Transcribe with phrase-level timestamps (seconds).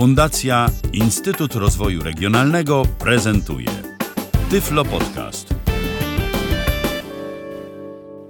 [0.00, 3.68] Fundacja Instytut Rozwoju Regionalnego prezentuje
[4.50, 5.54] Tyflo Podcast.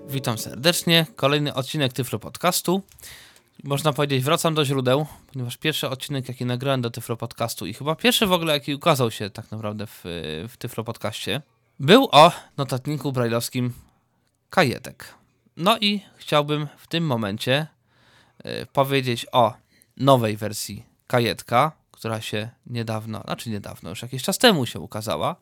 [0.09, 1.07] Witam serdecznie.
[1.17, 2.83] Kolejny odcinek Tyflo Podcastu.
[3.65, 7.95] Można powiedzieć, wracam do źródeł, ponieważ pierwszy odcinek, jaki nagrałem do Tyflo Podcastu i chyba
[7.95, 10.01] pierwszy w ogóle, jaki ukazał się tak naprawdę w,
[10.49, 11.43] w Tyflo Podcaście,
[11.81, 13.73] był o notatniku brajlowskim
[14.51, 15.15] kajetek.
[15.57, 17.67] No i chciałbym w tym momencie
[18.47, 19.55] y, powiedzieć o
[19.97, 25.37] nowej wersji kajetka, która się niedawno, znaczy niedawno, już jakiś czas temu się ukazała.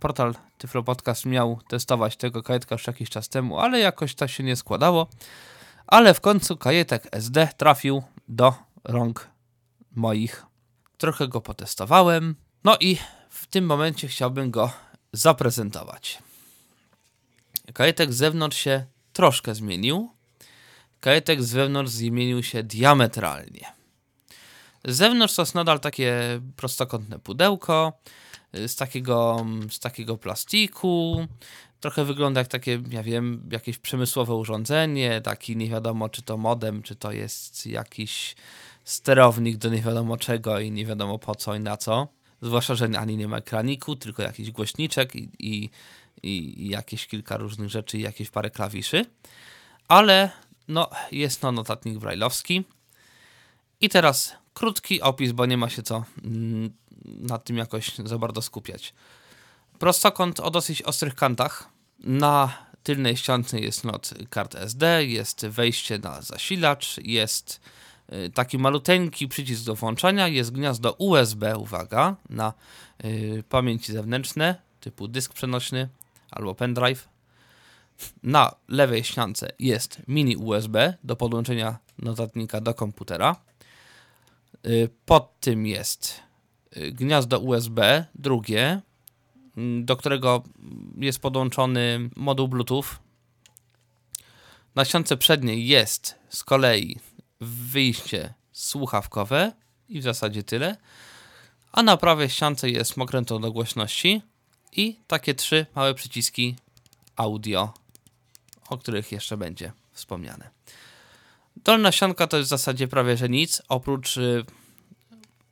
[0.00, 4.42] Portal Tyflo Podcast miał testować tego kajetka już jakiś czas temu, ale jakoś to się
[4.42, 5.08] nie składało.
[5.86, 8.54] Ale w końcu kajetek SD trafił do
[8.84, 9.28] rąk
[9.94, 10.46] moich.
[10.98, 12.34] Trochę go potestowałem.
[12.64, 12.98] No i
[13.30, 14.70] w tym momencie chciałbym go
[15.12, 16.18] zaprezentować.
[17.74, 20.10] Kajetek z zewnątrz się troszkę zmienił.
[21.00, 23.75] Kajetek z wewnątrz zmienił się diametralnie.
[24.86, 27.92] Z zewnątrz to jest nadal takie prostokątne pudełko
[28.52, 31.26] z takiego, z takiego plastiku.
[31.80, 36.82] Trochę wygląda jak takie, ja wiem, jakieś przemysłowe urządzenie, taki nie wiadomo czy to modem,
[36.82, 38.36] czy to jest jakiś
[38.84, 42.08] sterownik do nie wiadomo czego i nie wiadomo po co i na co.
[42.42, 45.70] Zwłaszcza, że ani nie ma ekraniku, tylko jakiś głośniczek i, i,
[46.22, 49.06] i jakieś kilka różnych rzeczy i jakieś parę klawiszy.
[49.88, 50.30] Ale
[50.68, 52.64] no, jest to notatnik brajlowski.
[53.80, 56.70] I teraz krótki opis, bo nie ma się co mm,
[57.04, 58.94] nad tym jakoś za bardzo skupiać.
[59.78, 61.68] Prostokąt o dosyć ostrych kantach.
[61.98, 67.60] Na tylnej ściance jest not kart SD, jest wejście na zasilacz, jest
[68.12, 72.52] y, taki maluteńki przycisk do włączania, jest gniazdo USB, uwaga, na
[73.04, 75.88] y, pamięci zewnętrzne, typu dysk przenośny
[76.30, 77.08] albo pendrive.
[78.22, 83.36] Na lewej ściance jest mini USB do podłączenia notatnika do komputera.
[84.66, 86.20] Y, pod tym jest
[86.76, 88.80] y, gniazdo USB, drugie,
[89.56, 90.42] mm, do którego
[90.98, 92.84] jest podłączony moduł Bluetooth.
[94.74, 96.98] Na ściance przedniej jest z kolei
[97.40, 99.52] wyjście słuchawkowe
[99.88, 100.76] i w zasadzie tyle.
[101.72, 104.22] A na prawej ściance jest mokrętą do głośności
[104.72, 106.56] i takie trzy małe przyciski
[107.16, 107.74] audio,
[108.68, 110.50] o których jeszcze będzie wspomniane.
[111.64, 114.44] Dolna ścianka to jest w zasadzie prawie że nic, oprócz y,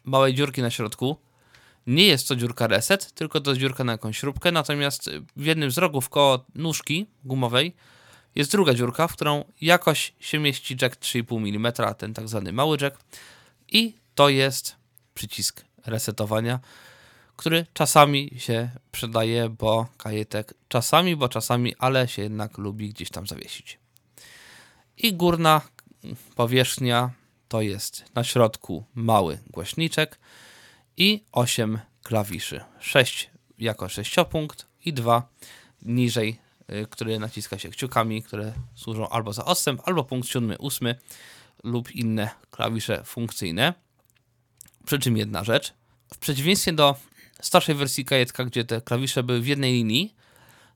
[0.05, 1.17] małej dziurki na środku.
[1.87, 5.71] Nie jest to dziurka reset, tylko to jest dziurka na jakąś śrubkę, natomiast w jednym
[5.71, 7.75] z rogów koło nóżki gumowej
[8.35, 12.77] jest druga dziurka, w którą jakoś się mieści jack 3,5 mm, ten tak zwany mały
[12.81, 12.99] jack
[13.69, 14.77] i to jest
[15.15, 16.61] przycisk resetowania,
[17.37, 23.27] który czasami się przydaje, bo kajetek czasami, bo czasami, ale się jednak lubi gdzieś tam
[23.27, 23.79] zawiesić.
[24.97, 25.61] I górna
[26.35, 27.11] powierzchnia
[27.49, 30.19] to jest na środku mały głośniczek
[30.97, 32.61] i 8 klawiszy.
[32.81, 35.29] 6 jako sześciopunkt i 2
[35.83, 36.39] niżej,
[36.71, 40.95] y, które naciska się kciukami, które służą albo za odstęp, albo punkt 7, 8
[41.65, 43.75] lub inne klawisze funkcyjne.
[44.87, 45.73] Przy czym jedna rzecz.
[46.15, 46.97] W przeciwieństwie do
[47.41, 50.15] starszej wersji kajetka, gdzie te klawisze były w jednej linii,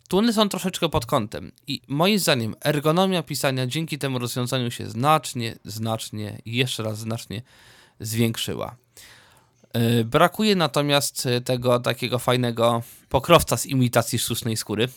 [0.09, 4.91] tu one są troszeczkę pod kątem i moim zdaniem ergonomia pisania dzięki temu rozwiązaniu się
[4.91, 7.43] znacznie, znacznie jeszcze raz znacznie
[8.01, 8.77] zwiększyła.
[9.75, 14.89] Yy, brakuje natomiast tego takiego fajnego pokrowca z imitacji sztucznej skóry.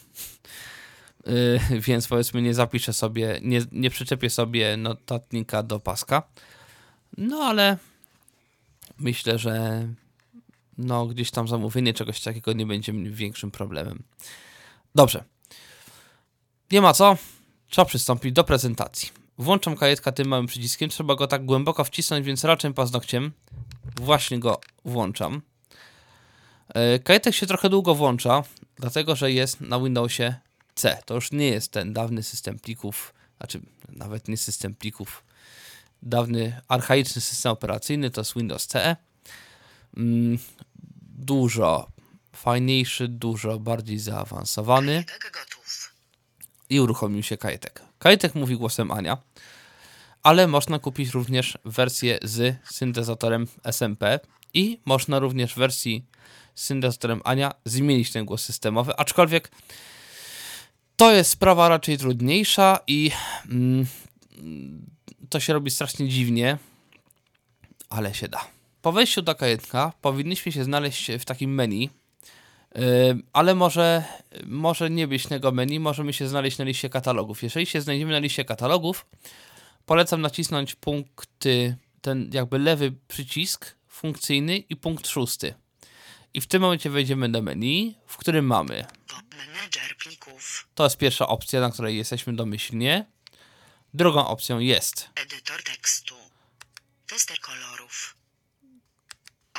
[1.25, 6.23] Yy, więc powiedzmy nie zapiszę sobie, nie, nie przyczepię sobie notatnika do paska.
[7.17, 7.78] No ale
[8.99, 9.88] myślę, że
[10.78, 14.03] no gdzieś tam zamówienie czegoś takiego nie będzie większym problemem.
[14.96, 15.24] Dobrze.
[16.72, 17.18] Nie ma co.
[17.69, 19.09] Trzeba przystąpić do prezentacji.
[19.38, 20.90] Włączam kajetka tym małym przyciskiem.
[20.90, 23.31] Trzeba go tak głęboko wcisnąć, więc raczej paznokciem
[23.96, 25.41] właśnie go włączam.
[26.74, 28.44] E, kajetek się trochę długo włącza,
[28.75, 30.35] dlatego że jest na Windowsie
[30.75, 30.97] C.
[31.06, 35.23] To już nie jest ten dawny system plików, znaczy nawet nie system plików,
[36.03, 38.96] dawny archaiczny system operacyjny, to jest Windows CE.
[39.97, 40.37] Mm,
[41.17, 41.87] dużo
[42.33, 45.03] fajniejszy, dużo bardziej zaawansowany.
[46.69, 47.81] I uruchomił się Kajetek.
[47.99, 49.17] Kajetek mówi głosem Ania,
[50.23, 54.19] ale można kupić również wersję z syntezatorem SMP
[54.53, 56.05] i można również w wersji
[56.55, 59.51] z syntezatorem Ania zmienić ten głos systemowy, aczkolwiek
[60.95, 63.11] to jest sprawa raczej trudniejsza i
[63.49, 63.85] mm,
[65.29, 66.57] to się robi strasznie dziwnie,
[67.89, 68.47] ale się da.
[68.81, 71.89] Po wejściu do kajetka powinniśmy się znaleźć w takim menu,
[73.34, 74.03] ale może,
[74.46, 77.44] może nie być tego menu, możemy się znaleźć na liście katalogów.
[77.44, 79.06] Jeżeli się znajdziemy na liście katalogów,
[79.85, 85.53] polecam nacisnąć punkty, ten jakby lewy przycisk funkcyjny i punkt szósty.
[86.34, 88.85] I w tym momencie wejdziemy do menu, w którym mamy.
[90.76, 93.06] To jest pierwsza opcja, na której jesteśmy domyślnie.
[93.94, 96.16] Drugą opcją jest Edytor tekstu.
[97.08, 98.21] Tester kolorów.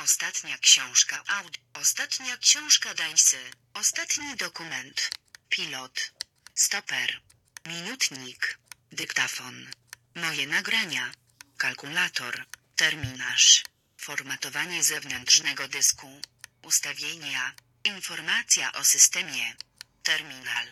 [0.03, 1.59] Ostatnia książka aud.
[1.73, 3.37] Ostatnia książka Dańsy.
[3.73, 5.09] Ostatni dokument.
[5.49, 6.11] Pilot.
[6.55, 7.21] Stoper.
[7.65, 8.59] Minutnik.
[8.91, 9.67] Dyktafon.
[10.15, 11.11] Moje nagrania.
[11.57, 12.45] Kalkulator.
[12.75, 13.63] Terminarz.
[13.97, 16.21] Formatowanie zewnętrznego dysku.
[16.63, 17.53] Ustawienia.
[17.83, 19.55] Informacja o systemie.
[20.03, 20.67] Terminal.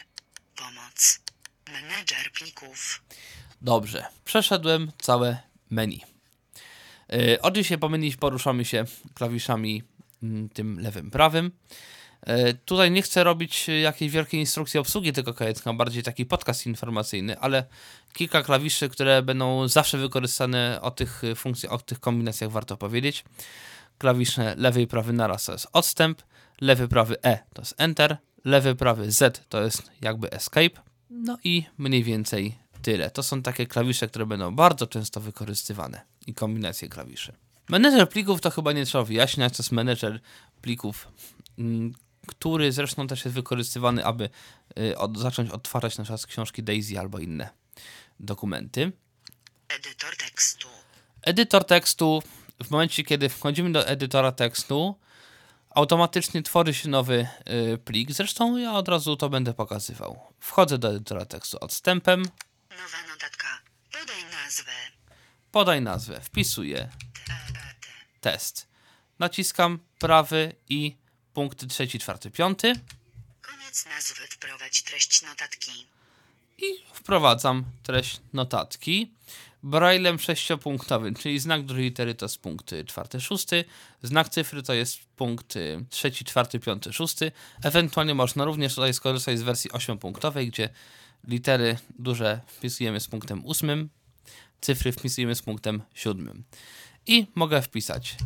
[0.55, 1.19] Pomoc.
[1.67, 3.01] Menedżer plików.
[3.61, 6.10] Dobrze, przeszedłem całe menu.
[7.11, 9.83] Yy, od dzisiaj po menu poruszamy się klawiszami
[10.23, 11.51] mm, tym lewym, prawym.
[12.27, 17.39] Yy, tutaj nie chcę robić jakiejś wielkiej instrukcji obsługi tego kajecka, bardziej taki podcast informacyjny,
[17.39, 17.65] ale
[18.13, 23.23] kilka klawiszy, które będą zawsze wykorzystane o tych funkcjach, o tych kombinacjach warto powiedzieć.
[23.97, 26.21] Klawisze lewy i prawy naraz to jest odstęp,
[26.61, 31.63] lewy prawy E to jest Enter, lewy prawy Z to jest jakby Escape, no i
[31.77, 33.09] mniej więcej tyle.
[33.09, 37.33] To są takie klawisze, które będą bardzo często wykorzystywane i kombinacje klawiszy.
[37.69, 40.19] Menedżer plików to chyba nie trzeba wyjaśniać, to jest menedżer
[40.61, 41.07] plików,
[41.57, 41.93] mm,
[42.27, 44.29] który zresztą też jest wykorzystywany, aby
[44.79, 47.49] y, od, zacząć odtwarzać na przykład książki Daisy albo inne
[48.19, 48.91] dokumenty.
[49.69, 50.67] Edytor tekstu.
[51.21, 52.23] Edytor tekstu,
[52.63, 54.95] w momencie kiedy wchodzimy do edytora tekstu,
[55.69, 57.27] automatycznie tworzy się nowy
[57.73, 58.11] y, plik.
[58.11, 60.19] Zresztą ja od razu to będę pokazywał.
[60.39, 62.23] Wchodzę do edytora tekstu odstępem,
[62.71, 63.47] Nowa notatka.
[63.91, 64.71] Podaj nazwę.
[65.51, 66.89] podaj nazwę, wpisuję
[67.27, 67.91] TET.
[68.21, 68.67] test.
[69.19, 70.95] Naciskam prawy i
[71.33, 72.73] punkty trzeci, czwarty, piąty
[73.41, 74.27] Koniec nazwy.
[74.29, 75.87] Wprowadź treść notatki.
[76.57, 79.11] i wprowadzam treść notatki.
[79.63, 83.65] Braillem sześciopunktowym, czyli znak drugiej litery to jest punkt czwarty, szósty,
[84.03, 85.53] znak cyfry to jest punkt
[85.89, 87.31] trzeci, czwarty, piąty, szósty.
[87.63, 90.69] Ewentualnie można również tutaj skorzystać z wersji ośmiopunktowej, gdzie
[91.27, 93.89] litery duże wpisujemy z punktem ósmym,
[94.61, 96.43] cyfry wpisujemy z punktem siódmym.
[97.07, 98.17] I mogę wpisać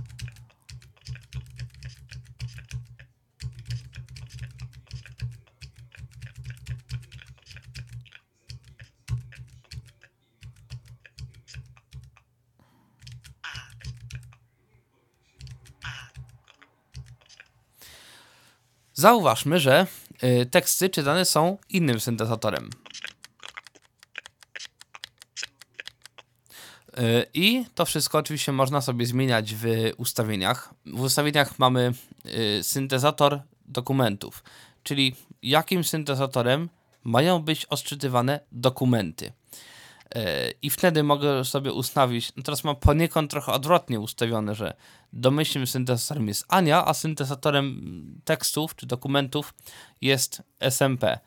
[18.97, 19.87] Zauważmy, że
[20.23, 22.69] y, teksty czytane są innym syntezatorem.
[27.33, 29.65] I to wszystko oczywiście można sobie zmieniać w
[29.97, 30.73] ustawieniach.
[30.85, 31.93] W ustawieniach mamy
[32.59, 34.43] y, syntezator dokumentów,
[34.83, 36.69] czyli jakim syntezatorem
[37.03, 39.31] mają być odczytywane dokumenty.
[40.15, 44.73] E, I wtedy mogę sobie ustawić, no teraz mam poniekąd trochę odwrotnie ustawione, że
[45.13, 49.53] domyślnym syntezatorem jest Ania, a syntezatorem tekstów czy dokumentów
[50.01, 51.19] jest SMP.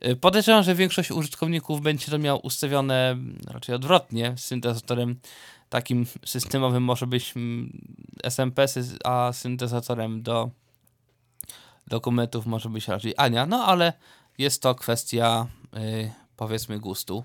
[0.00, 3.16] E, Podejrzewam, że większość użytkowników będzie to miał ustawione
[3.46, 4.34] raczej odwrotnie.
[4.36, 5.20] Syntezatorem
[5.68, 7.82] takim systemowym może być mm,
[8.24, 8.66] SMP,
[9.04, 10.50] a syntezatorem do
[11.86, 13.92] dokumentów może być raczej Ania, no ale
[14.38, 15.46] jest to kwestia
[15.76, 17.24] y, powiedzmy gustu.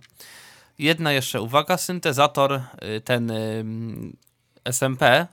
[0.82, 3.64] Jedna jeszcze uwaga, syntezator y, ten y,
[4.66, 5.28] SMP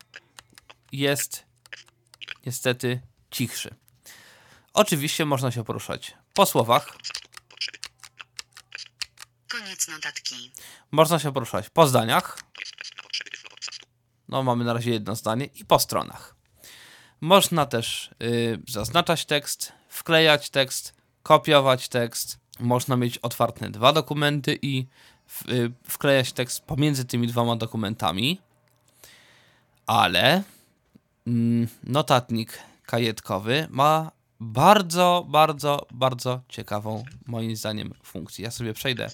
[0.92, 1.44] jest
[2.46, 3.74] niestety cichszy.
[4.72, 6.96] Oczywiście można się poruszać po słowach,
[9.48, 10.52] Koniec notatki.
[10.90, 12.38] można się poruszać po zdaniach.
[14.28, 16.34] No, mamy na razie jedno zdanie i po stronach.
[17.20, 22.38] Można też y, zaznaczać tekst, wklejać tekst, kopiować tekst.
[22.60, 24.86] Można mieć otwarte dwa dokumenty i
[25.48, 28.40] y, wklejać tekst pomiędzy tymi dwoma dokumentami.
[29.86, 30.42] Ale
[31.26, 38.44] mm, notatnik kajetkowy ma bardzo, bardzo, bardzo ciekawą, moim zdaniem, funkcję.
[38.44, 39.10] Ja sobie przejdę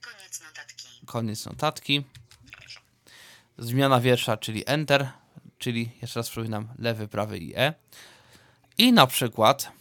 [0.00, 1.06] Koniec notatki.
[1.06, 2.04] koniec notatki.
[3.58, 5.08] Zmiana wiersza, czyli Enter,
[5.58, 7.74] czyli jeszcze raz przypominam lewy, prawy i E.
[8.78, 9.72] I na przykład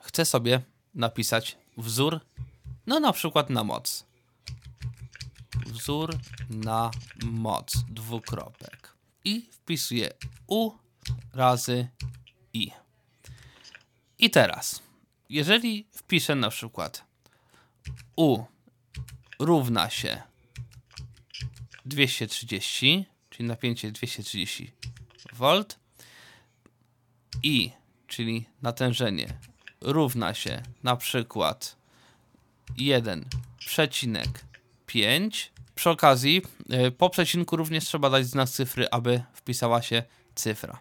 [0.00, 0.60] chcę sobie
[0.94, 2.20] napisać wzór,
[2.86, 4.06] no na przykład na moc.
[5.66, 6.18] Wzór
[6.50, 6.90] na
[7.22, 8.94] moc, dwukropek.
[9.24, 10.10] I wpisuję
[10.46, 10.70] U
[11.32, 11.88] razy
[12.52, 12.70] I.
[14.18, 14.82] I teraz,
[15.28, 17.04] jeżeli wpiszę na przykład
[18.16, 18.44] U
[19.38, 20.22] równa się
[21.84, 24.72] 230, czyli napięcie 230
[25.32, 25.64] V
[27.42, 27.70] i,
[28.06, 29.38] czyli natężenie
[29.80, 31.81] równa się na przykład
[32.78, 36.42] 1,5 przy okazji,
[36.86, 40.02] y, po przecinku również trzeba dać znak cyfry, aby wpisała się
[40.34, 40.80] cyfra.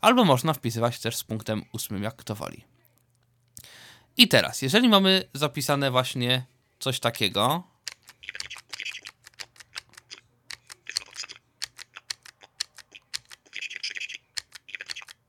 [0.00, 2.64] Albo można wpisywać też z punktem ósmym, jak kto woli.
[4.16, 6.46] I teraz, jeżeli mamy zapisane właśnie
[6.78, 7.64] coś takiego,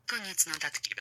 [0.08, 0.92] Koniec notatki.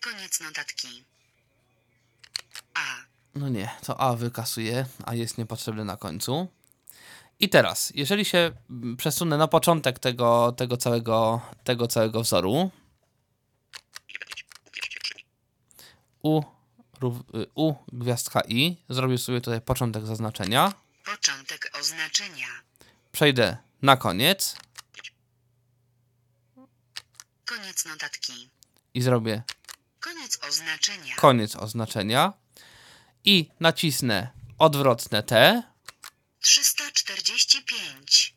[0.00, 1.04] Koniec notatki.
[2.74, 3.04] A.
[3.34, 6.48] No nie, to A wykasuje, a jest niepotrzebny na końcu.
[7.40, 12.70] I teraz, jeżeli się mm, przesunę na początek tego, tego, całego, tego całego wzoru,
[16.22, 16.42] U,
[17.34, 20.72] y, U gwiazdka I, zrobię sobie tutaj początek zaznaczenia,
[21.04, 22.46] Początek oznaczenia.
[23.12, 24.56] przejdę na koniec
[27.44, 28.50] Koniec notatki.
[28.94, 29.42] i zrobię
[30.00, 31.14] Koniec oznaczenia.
[31.16, 32.32] koniec oznaczenia
[33.28, 35.62] i nacisnę odwrotne T,
[36.40, 38.34] 345.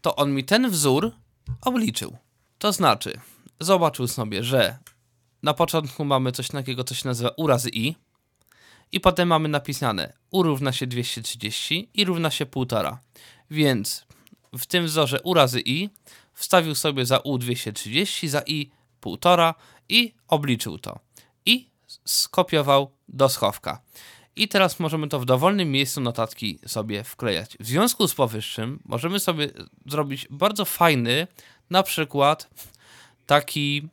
[0.00, 1.12] to on mi ten wzór
[1.60, 2.16] obliczył.
[2.58, 3.20] To znaczy,
[3.60, 4.78] zobaczył sobie, że
[5.42, 7.94] na początku mamy coś takiego, co się nazywa u razy i
[8.92, 12.96] i potem mamy napisane u równa się 230 i równa się 1,5.
[13.50, 14.06] Więc
[14.58, 15.88] w tym wzorze u razy i
[16.34, 18.70] wstawił sobie za u 230, za i
[19.02, 19.54] 1,5
[19.88, 20.98] i obliczył to.
[21.46, 21.70] I
[22.04, 23.80] skopiował do schowka.
[24.36, 27.56] I teraz możemy to w dowolnym miejscu notatki sobie wklejać.
[27.60, 29.48] W związku z powyższym możemy sobie
[29.86, 31.26] zrobić bardzo fajny,
[31.70, 32.50] na przykład
[33.26, 33.88] taki,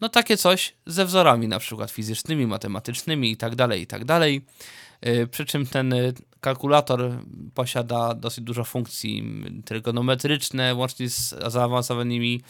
[0.00, 4.44] no takie coś ze wzorami, na przykład fizycznymi, matematycznymi i tak dalej, i tak dalej.
[5.02, 7.18] Yy, Przy czym ten y, kalkulator
[7.54, 12.42] posiada dosyć dużo funkcji trygonometryczne, łącznie z zaawansowanymi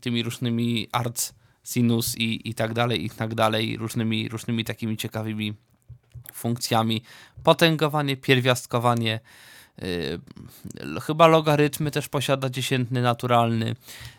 [0.00, 1.34] tymi różnymi arts,
[1.64, 5.54] sinus i, i tak dalej, i tak dalej, różnymi, różnymi takimi ciekawymi
[6.32, 7.02] funkcjami.
[7.42, 9.20] Potęgowanie, pierwiastkowanie,
[9.78, 13.76] yy, chyba logarytmy też posiada dziesiętny naturalny,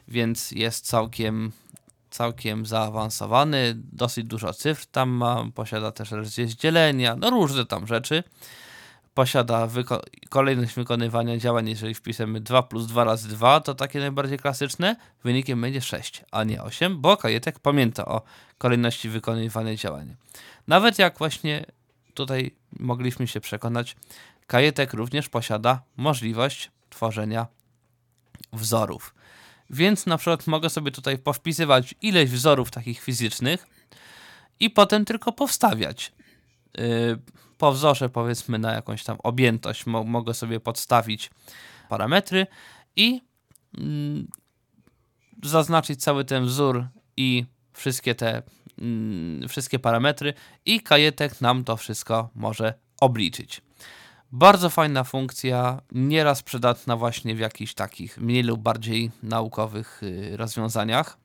[0.07, 1.51] więc jest całkiem,
[2.09, 3.73] całkiem zaawansowany.
[3.93, 8.23] Dosyć dużo cyfr tam ma, posiada też rozdzielenia, no różne tam rzeczy.
[9.15, 14.39] Posiada wyko- kolejność wykonywania działań, jeżeli wpiszemy 2 plus 2 razy 2, to takie najbardziej
[14.39, 18.21] klasyczne, wynikiem będzie 6, a nie 8, bo kajetek pamięta o
[18.57, 20.15] kolejności wykonywania działań.
[20.67, 21.65] Nawet jak właśnie
[22.13, 23.95] tutaj mogliśmy się przekonać,
[24.47, 27.47] kajetek również posiada możliwość tworzenia
[28.53, 29.15] wzorów.
[29.69, 33.67] Więc na przykład mogę sobie tutaj powpisywać ileś wzorów takich fizycznych
[34.59, 36.11] i potem tylko powstawiać.
[36.77, 37.19] Yy,
[37.57, 41.31] po wzorze powiedzmy na jakąś tam objętość mo- mogę sobie podstawić
[41.89, 42.47] parametry
[42.95, 43.21] i
[43.77, 44.27] mm,
[45.43, 46.85] zaznaczyć cały ten wzór
[47.17, 48.43] i wszystkie te
[48.79, 50.33] mm, wszystkie parametry
[50.65, 53.61] i kajetek nam to wszystko może obliczyć.
[54.31, 61.17] Bardzo fajna funkcja, nieraz przydatna właśnie w jakichś takich mniej lub bardziej naukowych y, rozwiązaniach.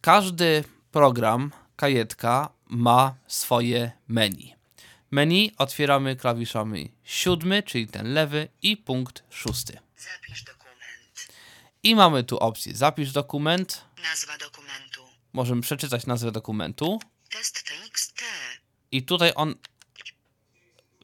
[0.00, 4.53] Każdy program, kajetka ma swoje menu.
[5.14, 9.78] Menu otwieramy klawiszami siódmy, czyli ten lewy i punkt szósty.
[9.96, 11.28] Zapisz dokument.
[11.82, 13.84] I mamy tu opcję zapisz dokument.
[14.02, 15.00] Nazwa dokumentu.
[15.32, 17.00] Możemy przeczytać nazwę dokumentu.
[17.30, 18.22] Test TXT.
[18.90, 19.54] I tutaj on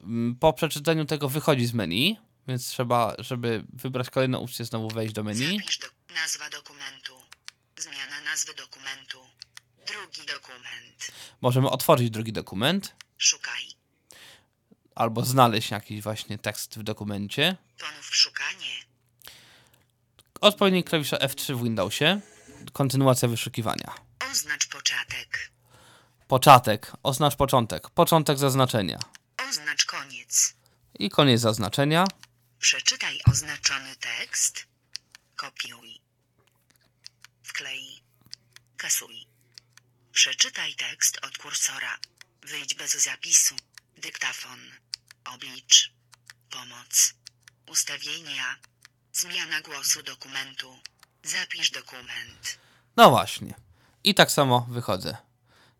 [0.00, 2.16] mm, po przeczytaniu tego wychodzi z menu,
[2.48, 5.58] więc trzeba, żeby wybrać kolejną opcję, znowu wejść do menu.
[5.58, 5.86] Zapisz do...
[6.14, 7.14] Nazwa dokumentu.
[7.76, 9.18] Zmiana nazwy dokumentu.
[9.86, 11.12] Drugi dokument.
[11.40, 13.79] Możemy otworzyć drugi dokument Szukaj.
[14.94, 17.56] Albo znaleźć jakiś właśnie tekst w dokumencie.
[17.78, 18.84] Ponów szukanie.
[20.40, 22.20] Odpowiednik klawisza F3 w Windowsie.
[22.72, 23.94] Kontynuacja wyszukiwania.
[24.30, 25.50] Oznacz początek.
[26.28, 26.92] Początek.
[27.02, 27.90] Oznacz początek.
[27.90, 28.98] Początek zaznaczenia.
[29.48, 30.54] Oznacz koniec.
[30.98, 32.04] I koniec zaznaczenia.
[32.58, 34.66] Przeczytaj oznaczony tekst.
[35.36, 36.00] Kopiuj.
[37.42, 38.02] Wklej.
[38.76, 39.26] Kasuj.
[40.12, 41.98] Przeczytaj tekst od kursora.
[42.42, 43.54] Wyjdź bez zapisu.
[44.02, 44.58] Dyktafon.
[45.34, 45.92] Oblicz.
[46.50, 47.14] Pomoc.
[47.70, 48.56] Ustawienia.
[49.12, 50.78] Zmiana głosu dokumentu.
[51.22, 52.58] Zapisz dokument.
[52.96, 53.54] No właśnie.
[54.04, 55.16] I tak samo wychodzę.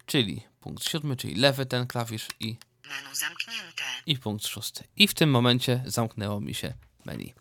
[0.07, 2.57] Czyli punkt siódmy, czyli lewy ten klawisz i,
[2.89, 3.85] Menu zamknięte.
[4.07, 4.85] i punkt szósty.
[4.97, 6.75] I w tym momencie zamknęło mi się
[7.05, 7.35] menu.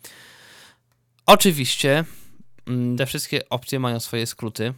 [1.26, 2.06] Oczywiście
[2.68, 4.74] mm, te wszystkie opcje mają swoje skróty.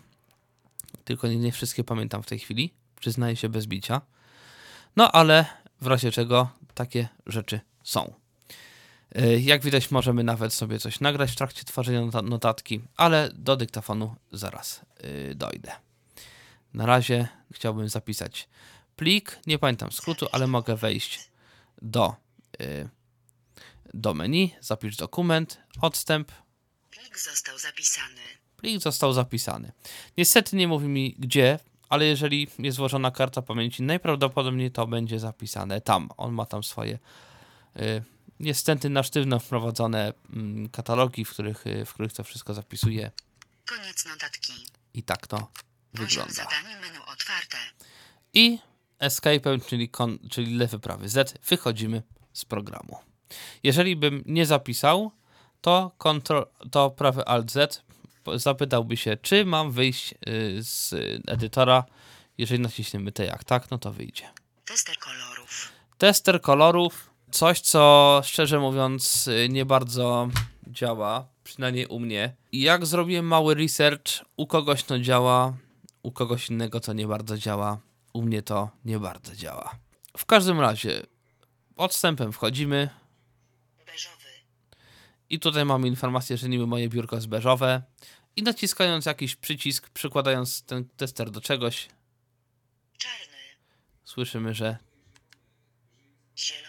[1.06, 2.74] Tylko nie, nie wszystkie pamiętam w tej chwili.
[3.00, 4.02] Przyznaję się bez bicia.
[4.96, 8.14] No ale w razie czego takie rzeczy są.
[9.18, 13.56] Y, Jak widać, możemy nawet sobie coś nagrać w trakcie tworzenia nota- notatki, ale do
[13.58, 15.72] dyktafonu zaraz y, dojdę.
[16.74, 18.50] Na razie chciałbym zapisać
[18.96, 19.40] plik.
[19.48, 21.30] Nie pamiętam skrótu, ale mogę wejść
[21.82, 22.16] do,
[22.62, 22.90] y,
[23.94, 26.32] do menu, zapisz dokument, odstęp,
[26.90, 28.22] Plik został zapisany.
[28.58, 29.72] Plik został zapisany.
[30.18, 31.60] Niestety nie mówi mi gdzie,
[31.92, 36.10] ale jeżeli jest złożona karta pamięci, najprawdopodobniej to będzie zapisane tam.
[36.18, 37.00] On ma tam swoje
[37.80, 38.04] y,
[38.40, 43.12] niestety na sztywno wprowadzone mm, katalogi, w których, y, w których to wszystko zapisuje
[43.66, 44.54] Koniec notatki.
[44.94, 45.52] i tak to
[45.94, 46.34] wygląda.
[46.34, 47.58] zadanie menu otwarte.
[48.34, 48.60] I
[49.00, 53.00] escape'em, czyli, kon, czyli lewy, prawy Z, wychodzimy z programu.
[53.64, 55.12] Jeżeli bym nie zapisał,
[55.62, 57.84] to, kontrol, to prawy Alt Z
[58.36, 60.94] zapytałby się, czy mam wyjść y, z
[61.28, 61.84] edytora.
[62.38, 64.30] Jeżeli naciśniemy te jak tak, no to wyjdzie.
[64.66, 65.70] Tester kolorów.
[65.98, 70.30] Tester kolorów, coś co szczerze mówiąc y, nie bardzo
[70.68, 72.36] działa, przynajmniej u mnie.
[72.52, 75.54] Jak zrobiłem mały research, u kogoś to działa,
[76.04, 77.80] u kogoś innego to nie bardzo działa,
[78.14, 79.76] u mnie to nie bardzo działa.
[80.18, 81.02] W każdym razie
[81.78, 82.90] odstępem wchodzimy.
[85.32, 87.82] I tutaj mamy informację, że niby moje biurko jest beżowe
[88.36, 91.88] i naciskając jakiś przycisk, przykładając ten tester do czegoś,
[92.98, 93.38] Czarny.
[94.04, 94.78] słyszymy, że
[96.38, 96.68] Zielony.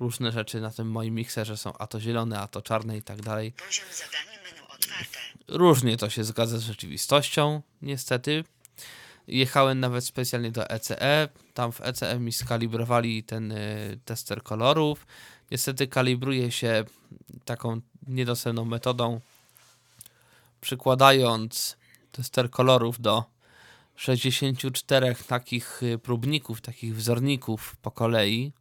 [0.00, 3.22] różne rzeczy na tym moim mikserze są a to zielone, a to czarne i tak
[3.22, 3.52] dalej.
[3.52, 5.18] Poziom zadanie menu otwarte.
[5.48, 8.44] Różnie to się zgadza z rzeczywistością, niestety.
[9.26, 11.28] Jechałem nawet specjalnie do ECE.
[11.54, 15.06] Tam w ECE mi skalibrowali ten y, tester kolorów.
[15.50, 16.84] Niestety kalibruje się
[17.44, 19.20] taką niedostępną metodą,
[20.60, 21.76] przykładając
[22.12, 23.24] tester kolorów do
[23.96, 28.52] 64 takich y, próbników, takich wzorników po kolei.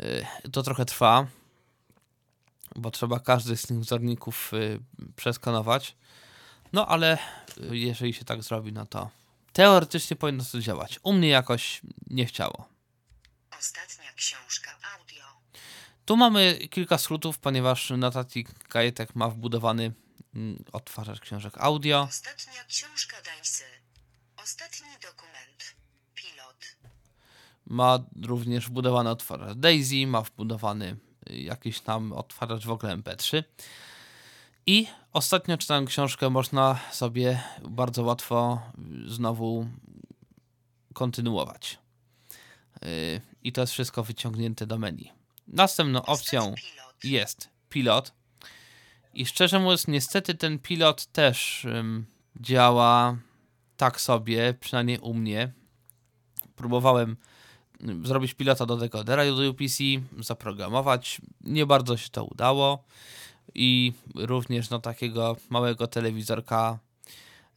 [0.00, 1.26] Y, To trochę trwa,
[2.76, 4.80] bo trzeba każdy z tych wzorników y,
[5.16, 5.96] przeskanować.
[6.72, 7.18] No ale
[7.70, 9.10] jeżeli się tak zrobi, no to
[9.52, 11.00] teoretycznie powinno to działać.
[11.02, 12.68] U mnie jakoś nie chciało.
[13.58, 14.70] Ostatnia książka.
[16.10, 19.92] Tu mamy kilka skrótów, ponieważ notatnik Kajetek ma wbudowany
[20.34, 22.02] mm, odtwarzacz książek audio.
[22.02, 23.64] Ostatnia książka Dańsy.
[24.42, 25.74] Ostatni dokument.
[26.14, 26.76] Pilot.
[27.66, 30.96] Ma również wbudowany odtwarzacz Daisy, ma wbudowany
[31.30, 33.42] y, jakiś tam odtwarzacz w ogóle MP3.
[34.66, 38.62] I ostatnio czytałem książkę, można sobie bardzo łatwo
[39.06, 39.68] y, znowu
[40.94, 41.78] kontynuować.
[42.84, 45.19] Y, I to jest wszystko wyciągnięte do menu.
[45.50, 46.54] Następną opcją
[47.04, 48.12] jest pilot.
[49.14, 52.06] I szczerze mówiąc, niestety ten pilot też ym,
[52.40, 53.16] działa
[53.76, 55.52] tak sobie, przynajmniej u mnie.
[56.56, 57.16] Próbowałem
[58.04, 59.84] zrobić pilota do dekodera do UPC,
[60.18, 61.20] zaprogramować.
[61.40, 62.84] Nie bardzo się to udało.
[63.54, 66.78] I również no, takiego małego telewizorka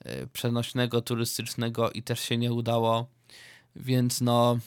[0.05, 3.07] y, przenośnego, turystycznego i też się nie udało.
[3.75, 4.57] Więc no,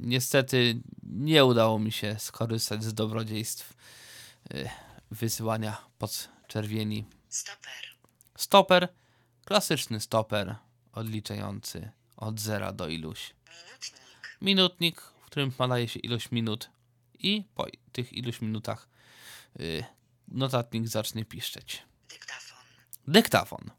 [0.00, 3.74] niestety nie udało mi się skorzystać z dobrodziejstw
[4.54, 4.68] y,
[5.10, 7.04] wysyłania podczerwieni.
[7.28, 7.72] Stoper.
[8.36, 8.88] Stoper,
[9.44, 10.56] klasyczny stoper
[10.92, 13.34] odliczający od zera do iluś.
[13.48, 14.38] Minutnik.
[14.40, 16.70] Minutnik, w którym nadaje się ilość minut
[17.18, 18.88] i po tych iluś minutach
[19.60, 19.84] y,
[20.28, 21.82] notatnik zacznie piszczeć.
[22.08, 22.64] Dyktafon.
[23.08, 23.70] Dyktafon.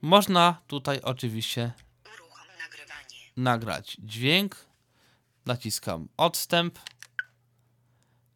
[0.00, 1.72] Można tutaj oczywiście
[3.38, 4.67] nagrać dźwięk.
[5.52, 6.78] Naciskam odstęp.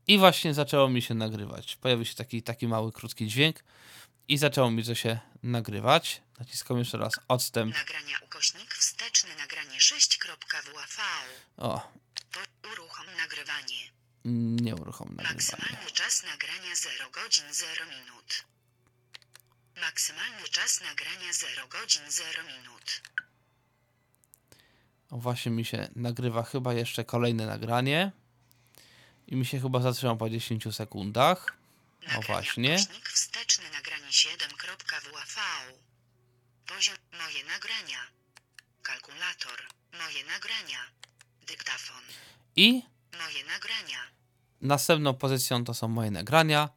[0.06, 1.76] I właśnie zaczęło mi się nagrywać.
[1.76, 3.64] Pojawił się taki, taki mały, krótki dźwięk.
[4.28, 6.22] I zaczęło mi to się nagrywać.
[6.38, 7.74] Naciskam jeszcze raz odstęp.
[7.74, 10.88] Nagrania ukośnik wsteczny nagranie 6.wav.
[11.56, 11.92] O,
[12.72, 13.90] Uruchom nagrywanie.
[14.64, 15.34] nie uruchom nagrywania.
[15.34, 18.44] Maksymalny czas nagrania 0 godzin 0 minut.
[19.80, 23.02] Maksymalny czas nagrania 0 godzin 0 minut.
[25.12, 28.12] O, właśnie mi się nagrywa chyba jeszcze kolejne nagranie.
[29.26, 31.56] I mi się chyba zatrzyma po 10 sekundach.
[32.02, 32.78] Nagrania właśnie.
[33.04, 35.72] Wsteczny nagranie 7.wav.
[36.66, 37.98] Poziom moje nagrania.
[38.82, 39.58] Kalkulator.
[39.92, 40.78] Moje nagrania.
[41.46, 42.02] Dyktafon.
[42.56, 43.98] I Moje nagrania.
[44.60, 46.68] następną pozycją to są moje nagrania.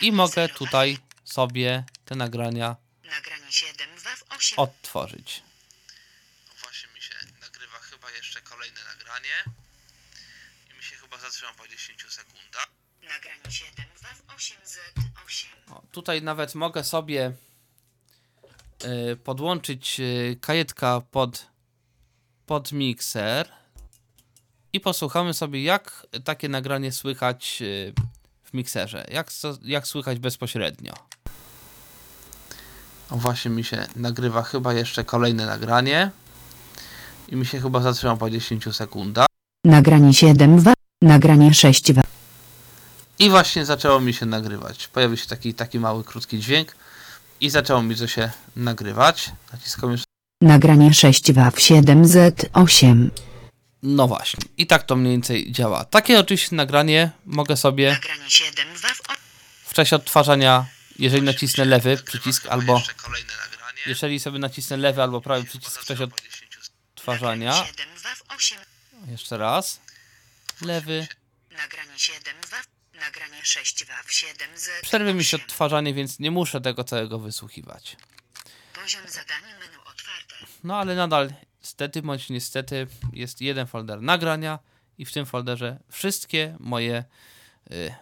[0.00, 4.58] I mogę 0 tutaj sobie te nagrania Nagranie 7 wav 8.
[4.58, 5.42] odtworzyć.
[6.62, 8.80] Właśnie mi się nagrywa chyba jeszcze kolejne
[9.24, 9.56] nagranie.
[10.70, 12.68] I mi się chyba zatrzyma po 10 sekundach.
[13.02, 14.78] Nagranie 7 wav 8 z
[15.26, 15.50] 8.
[15.70, 17.32] O, tutaj nawet mogę sobie
[19.12, 21.46] y, podłączyć y, kajetka pod,
[22.46, 23.48] pod mikser
[24.72, 27.92] i posłuchamy sobie jak takie nagranie słychać y,
[28.44, 29.06] w mikserze.
[29.10, 29.30] Jak,
[29.62, 30.94] jak słychać bezpośrednio.
[33.10, 36.10] O, właśnie mi się nagrywa chyba jeszcze kolejne nagranie.
[37.28, 39.26] I mi się chyba zatrzyma po 10 sekundach.
[39.64, 40.72] Nagranie 7 w.
[41.02, 42.00] Nagranie 6 w.
[43.18, 44.88] I właśnie zaczęło mi się nagrywać.
[44.88, 46.76] Pojawił się taki, taki mały, krótki dźwięk.
[47.40, 49.30] I zaczęło mi to się nagrywać.
[49.52, 50.02] Naciskam już.
[50.42, 53.08] Nagranie 6 w 7Z8.
[53.82, 54.44] No właśnie.
[54.56, 55.84] I tak to mniej więcej działa.
[55.84, 59.12] Takie oczywiście nagranie mogę sobie Nagranie 7 WAW o...
[59.64, 60.66] w czasie odtwarzania,
[60.98, 63.80] jeżeli nacisnę lewy przycisk albo kolejne nagranie.
[63.86, 66.06] jeżeli sobie nacisnę lewy albo prawy przycisk w czasie
[67.04, 68.58] odtwarzania, Nagranie 7 WAW 8.
[69.06, 69.80] jeszcze raz,
[70.60, 71.06] lewy,
[71.50, 72.64] Nagranie 7 WAW.
[73.00, 74.70] Nagranie 6 WAW 7 Z.
[74.82, 77.96] przerwie mi się odtwarzanie, więc nie muszę tego całego wysłuchiwać.
[78.74, 80.34] Poziom zadania menu otwarte.
[80.64, 84.58] No ale nadal, stety bądź niestety, jest jeden folder nagrania
[84.98, 87.04] i w tym folderze wszystkie moje
[87.70, 87.94] y,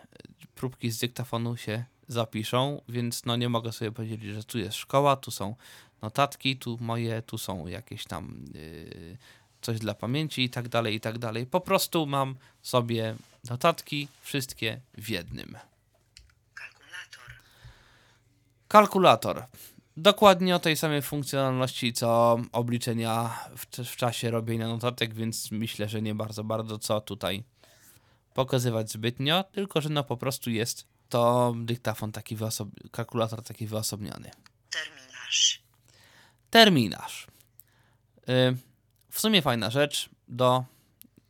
[0.54, 5.16] próbki z dyktafonu się zapiszą, więc no nie mogę sobie powiedzieć, że tu jest szkoła,
[5.16, 5.56] tu są
[6.02, 9.18] notatki, tu moje, tu są jakieś tam y,
[9.62, 11.46] coś dla pamięci i tak dalej, i tak dalej.
[11.46, 13.14] Po prostu mam sobie
[13.50, 15.56] notatki wszystkie w jednym.
[16.54, 17.34] Kalkulator.
[18.68, 19.44] Kalkulator.
[19.96, 26.02] Dokładnie o tej samej funkcjonalności co obliczenia w, w czasie robienia notatek, więc myślę, że
[26.02, 27.44] nie bardzo, bardzo co tutaj
[28.34, 32.36] pokazywać zbytnio, tylko że no po prostu jest to dyktafon taki
[32.90, 34.30] kalkulator taki wyosobniony.
[36.52, 37.26] Terminarz.
[38.28, 38.56] Y,
[39.10, 40.64] w sumie fajna rzecz do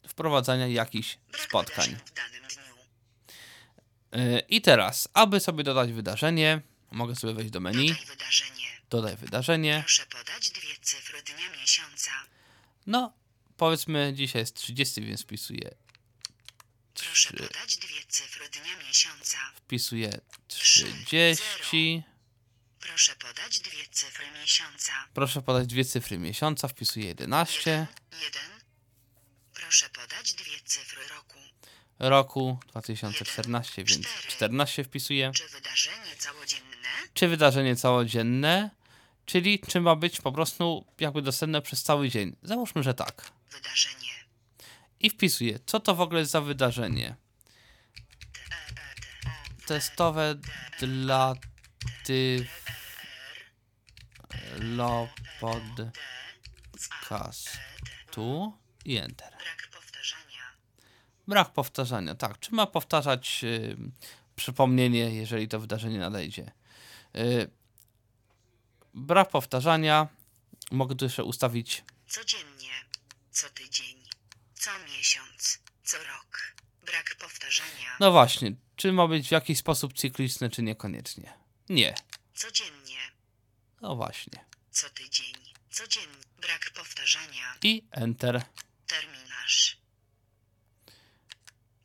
[0.09, 1.97] wprowadzania jakichś spotkań.
[4.17, 8.67] Y, I teraz, aby sobie dodać wydarzenie, mogę sobie wejść do menu, Dodaj wydarzenie.
[8.91, 9.79] dodaj wydarzenie.
[9.81, 12.11] Proszę podać dwie cyfry dnia miesiąca.
[12.87, 13.13] No,
[13.57, 15.75] powiedzmy, dzisiaj jest 30, więc wpisuję,
[16.95, 17.49] Proszę Trzy.
[17.49, 19.39] podać dwie cyfry dnia miesiąca.
[19.55, 22.03] wpisuję 30.
[22.83, 24.92] Proszę podać dwie cyfry miesiąca.
[25.14, 27.87] Proszę podać dwie cyfry miesiąca, wpisuję 11.
[28.12, 28.51] Jeden.
[29.55, 31.38] Proszę podać dwie cyfry roku.
[31.99, 35.33] Roku 2014, więc 14 wpisuję.
[35.35, 36.88] Czy wydarzenie całodzienne?
[37.14, 38.71] Czy wydarzenie całodzienne,
[39.27, 42.37] czyli czy ma być po prostu jakby dostępne przez cały dzień.
[42.42, 43.33] Załóżmy, że tak.
[43.51, 44.12] Wydarzenie.
[45.01, 47.16] I wpisuję, co to w ogóle jest za wydarzenie.
[49.66, 50.35] Testowe
[50.81, 51.35] dla
[57.12, 58.53] podcastu
[58.85, 59.33] i enter.
[59.38, 60.42] Brak powtarzania.
[61.29, 62.38] Brak powtarzania, tak.
[62.38, 63.77] Czy ma powtarzać y,
[64.37, 66.53] przypomnienie, jeżeli to wydarzenie nadejdzie?
[67.16, 67.51] Y,
[68.95, 70.09] brak powtarzania.
[70.71, 71.85] Mogę tu jeszcze ustawić.
[72.09, 72.71] Codziennie.
[73.31, 73.97] Co tydzień.
[74.55, 75.59] Co miesiąc.
[75.85, 76.55] Co rok.
[76.87, 77.97] Brak powtarzania.
[78.01, 81.41] No właśnie, czy ma być w jakiś sposób cykliczne, czy niekoniecznie?
[81.68, 81.94] Nie.
[82.35, 82.98] Codziennie.
[83.81, 84.44] No właśnie.
[84.70, 85.35] Co tydzień.
[85.70, 86.22] Codziennie.
[86.40, 87.55] Brak powtarzania.
[87.62, 88.42] I enter.
[88.87, 89.77] Terminarz.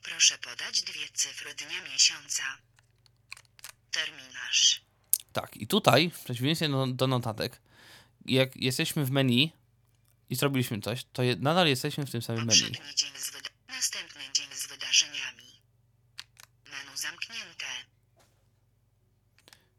[0.01, 2.43] Proszę podać dwie cyfry dnia miesiąca.
[3.91, 4.81] Terminarz.
[5.33, 7.61] Tak, i tutaj, w przeciwieństwie do, do notatek,
[8.25, 9.51] jak jesteśmy w menu
[10.29, 12.61] i zrobiliśmy coś, to je, nadal jesteśmy w tym samym menu.
[12.61, 15.61] Poprzedni dzień z wyda- Następny dzień z wydarzeniami.
[16.65, 17.65] Menu zamknięte.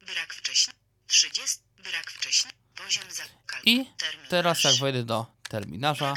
[0.06, 0.74] Brak wcześniej.
[1.06, 1.58] 30.
[1.78, 2.52] Brak wcześniej.
[2.74, 3.22] Poziom za...
[3.46, 4.17] kal- I terminarz.
[4.28, 6.14] Teraz jak wejdę do terminarza,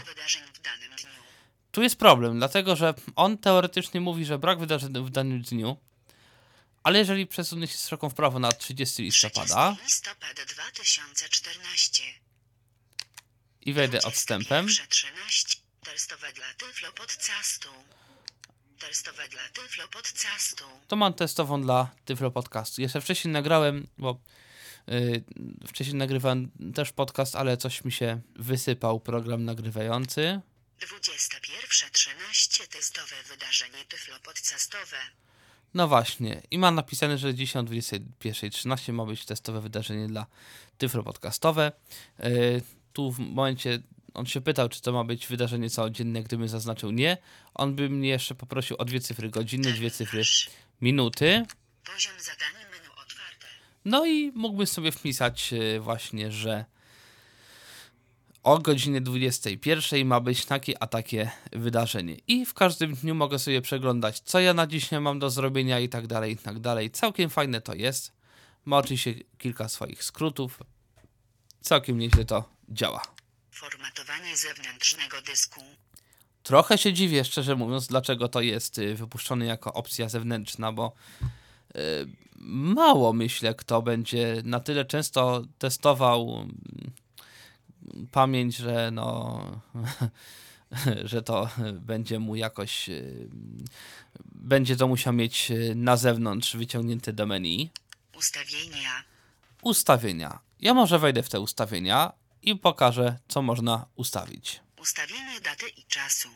[1.72, 5.78] tu jest problem, dlatego że on teoretycznie mówi, że brak wydarzeń w danym dniu,
[6.84, 12.04] ale jeżeli przesunę się stroką w prawo na 30 listopada 30 listopad 2014.
[13.62, 15.58] i wejdę odstępem, 13.
[15.84, 17.70] Testowe dla Tyflo podcastu.
[18.80, 20.64] Testowe dla Tyflo podcastu.
[20.88, 22.82] to mam testową dla Tyflo Podcastu.
[22.82, 24.20] Jeszcze wcześniej nagrałem, bo
[25.68, 30.42] wcześniej nagrywałem też podcast, ale coś mi się wysypał program nagrywający.
[30.80, 34.98] 21.13 testowe wydarzenie Tyflo podcastowe.
[35.74, 40.26] No właśnie, i ma napisane, że dzisiaj o 21.13 ma być testowe wydarzenie dla
[40.78, 41.72] Tyflo Podcastowe.
[42.20, 42.62] Yy,
[42.94, 43.80] tu w momencie
[44.14, 47.18] on się pytał, czy to ma być wydarzenie całodzienne, gdybym zaznaczył nie.
[47.54, 50.24] On by mnie jeszcze poprosił o dwie cyfry godziny, dwie cyfry
[50.82, 51.46] minuty.
[51.86, 52.71] Poziom zadania.
[53.86, 56.66] No i mógłbym sobie wpisać e, właśnie, że
[58.44, 62.18] o godzinie 21 ma być takie a takie wydarzenie.
[62.28, 65.90] I w każdym dniu mogę sobie przeglądać, co ja na dzisiaj mam do zrobienia i
[65.90, 66.92] tak dalej, i tak dalej.
[66.92, 68.12] Całkiem fajne to jest.
[68.66, 70.60] Ma oczywiście kilka swoich skrótów.
[71.62, 73.02] Całkiem nieźle to działa.
[73.52, 75.62] Formatowanie zewnętrznego dysku.
[76.44, 80.94] Trochę się dziwię, szczerze mówiąc, dlaczego to jest y, wypuszczone jako opcja zewnętrzna, bo
[81.76, 82.08] y,
[82.50, 86.48] mało myślę, kto będzie na tyle często testował
[88.12, 89.42] pamięć, że no,
[91.04, 92.90] że to będzie mu jakoś,
[94.26, 97.70] będzie to musiał mieć na zewnątrz wyciągnięte do menu.
[98.18, 99.04] Ustawienia.
[99.62, 100.40] Ustawienia.
[100.60, 104.60] Ja może wejdę w te ustawienia i pokażę, co można ustawić.
[104.78, 106.30] Ustawienie daty i czasu.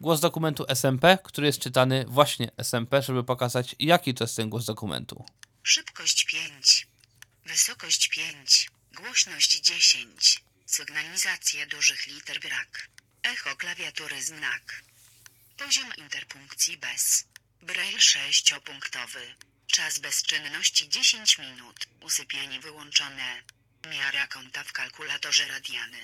[0.00, 4.64] Głos dokumentu SMP, który jest czytany właśnie SMP, żeby pokazać, jaki to jest ten głos
[4.64, 5.24] dokumentu.
[5.62, 6.86] Szybkość 5.
[7.46, 8.70] Wysokość 5.
[8.92, 10.42] Głośność 10.
[10.66, 12.88] Sygnalizacja dużych liter brak.
[13.22, 14.82] Echo klawiatury znak.
[15.56, 17.24] Poziom interpunkcji bez.
[17.62, 19.34] Braille 6-punktowy.
[19.66, 21.86] Czas bezczynności 10 minut.
[22.00, 23.42] Usypianie wyłączone.
[23.90, 25.98] Miara kąta w kalkulatorze radiany.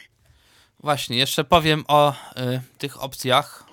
[0.80, 3.64] Właśnie, jeszcze powiem o y, tych opcjach.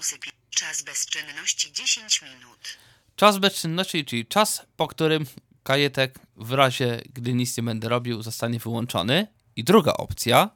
[0.50, 2.78] Czas bezczynności 10 minut.
[3.16, 5.26] Czas bezczynności, czyli czas, po którym
[5.64, 9.28] kajetek w razie, gdy nic nie będę robił, zostanie wyłączony.
[9.56, 10.50] I druga opcja,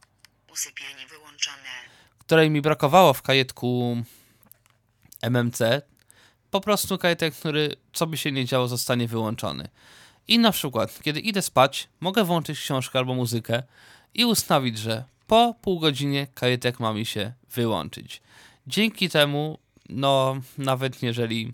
[0.52, 1.70] Usypianie wyłączone.
[2.20, 3.98] której mi brakowało w kajetku
[5.22, 5.60] MMC,
[6.52, 9.70] po prostu kajetek, który co by się nie działo, zostanie wyłączony.
[10.28, 13.64] I na przykład, kiedy idę spać, mogę włączyć książkę albo muzykę
[14.14, 18.22] i ustawić, że po pół godzinie kajetek ma mi się wyłączyć.
[18.68, 19.60] Dzięki temu,
[19.90, 21.54] no, nawet jeżeli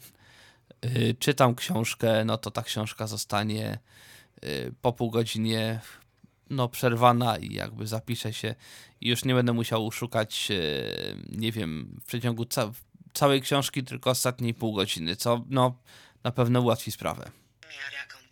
[0.85, 3.79] y, czytam książkę, no to ta książka zostanie
[4.43, 5.79] y, po pół godzinie
[6.49, 8.55] no, przerwana i jakby zapiszę się
[9.01, 10.55] i już nie będę musiał szukać, e,
[11.29, 12.71] nie wiem, w przeciągu ca
[13.13, 15.77] całej książki, tylko ostatniej pół godziny, co no,
[16.23, 17.31] na pewno ułatwi sprawę.
[17.61, 18.22] Kalkulatorze radiany.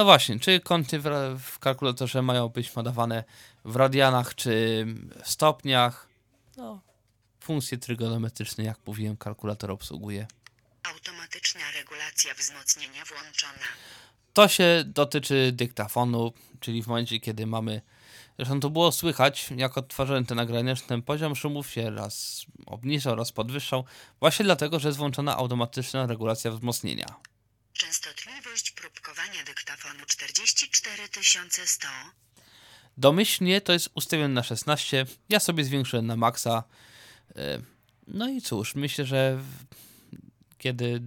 [0.00, 1.04] No właśnie, czy kąty w,
[1.42, 3.24] w kalkulatorze mają być podawane
[3.64, 4.86] w radianach, czy
[5.24, 6.08] w stopniach?
[6.56, 6.80] No,
[7.40, 10.26] funkcje trygonometryczne, jak mówiłem, kalkulator obsługuje.
[10.82, 13.64] Automatyczna regulacja wzmocnienia włączona.
[14.32, 17.82] To się dotyczy dyktafonu, czyli w momencie, kiedy mamy.
[18.38, 23.16] Zresztą to było słychać, jak odtwarzałem te nagrania, że ten poziom szumów się raz obniżał,
[23.16, 23.84] raz podwyższał,
[24.20, 27.06] właśnie dlatego, że jest włączona automatyczna regulacja wzmocnienia.
[27.72, 28.69] Częstotliwość
[29.46, 31.88] dyktafonu 44100.
[32.96, 36.64] Domyślnie to jest ustawione na 16, ja sobie zwiększyłem na maksa.
[37.36, 37.64] Yy,
[38.06, 39.42] No i cóż, myślę, że
[40.58, 41.02] kiedy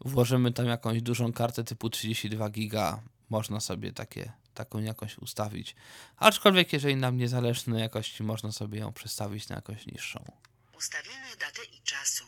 [0.00, 5.74] włożymy tam jakąś dużą kartę typu 32 giga, można sobie takie, taką jakość ustawić.
[6.16, 10.24] Aczkolwiek jeżeli nam nie zależy na jakości, można sobie ją przestawić na jakąś niższą.
[10.76, 12.24] Ustawienie daty i czasu.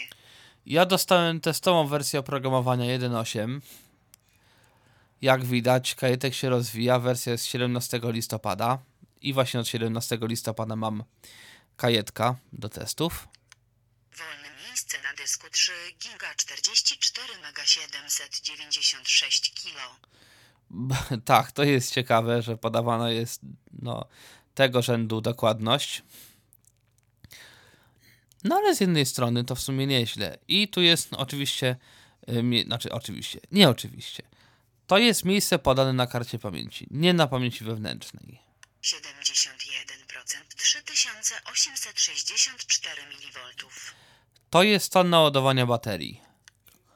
[0.66, 3.60] Ja dostałem testową wersję oprogramowania 1.8.
[5.22, 6.98] Jak widać, kajetek się rozwija.
[6.98, 8.78] Wersja jest 17 listopada.
[9.20, 11.04] I właśnie od 17 listopada mam
[11.76, 13.28] kajetka do testów.
[14.16, 19.96] Wolne miejsce na dysku 3 giga 44 mega 796 kilo.
[21.24, 23.40] tak, to jest ciekawe, że podawana jest
[23.72, 24.08] no,
[24.54, 26.02] tego rzędu dokładność.
[28.44, 30.38] No ale z jednej strony to w sumie nieźle.
[30.48, 31.76] I tu jest no, oczywiście,
[32.28, 34.22] y, znaczy oczywiście, nie oczywiście.
[34.86, 38.40] To jest miejsce podane na karcie pamięci, nie na pamięci wewnętrznej.
[38.82, 38.94] 71%
[40.56, 43.40] 3864 mV.
[44.50, 46.20] To jest stan naładowania baterii.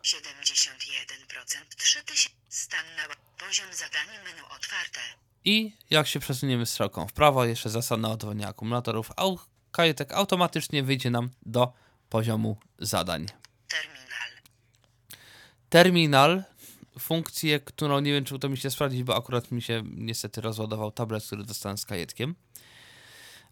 [0.03, 3.03] 71% 3000 stan na
[3.39, 5.01] poziom zadań menu otwarte.
[5.45, 9.13] I jak się przesuniemy strzałką w prawo, jeszcze zasad naładowania akumulatorów,
[9.71, 11.73] kajetek automatycznie wyjdzie nam do
[12.09, 13.27] poziomu zadań.
[13.69, 14.31] Terminal.
[15.69, 16.45] Terminal,
[16.99, 20.93] funkcję, którą nie wiem, czy to mi się sprawdzić, bo akurat mi się niestety rozładował
[20.93, 22.35] tablet, który dostałem z kajetkiem.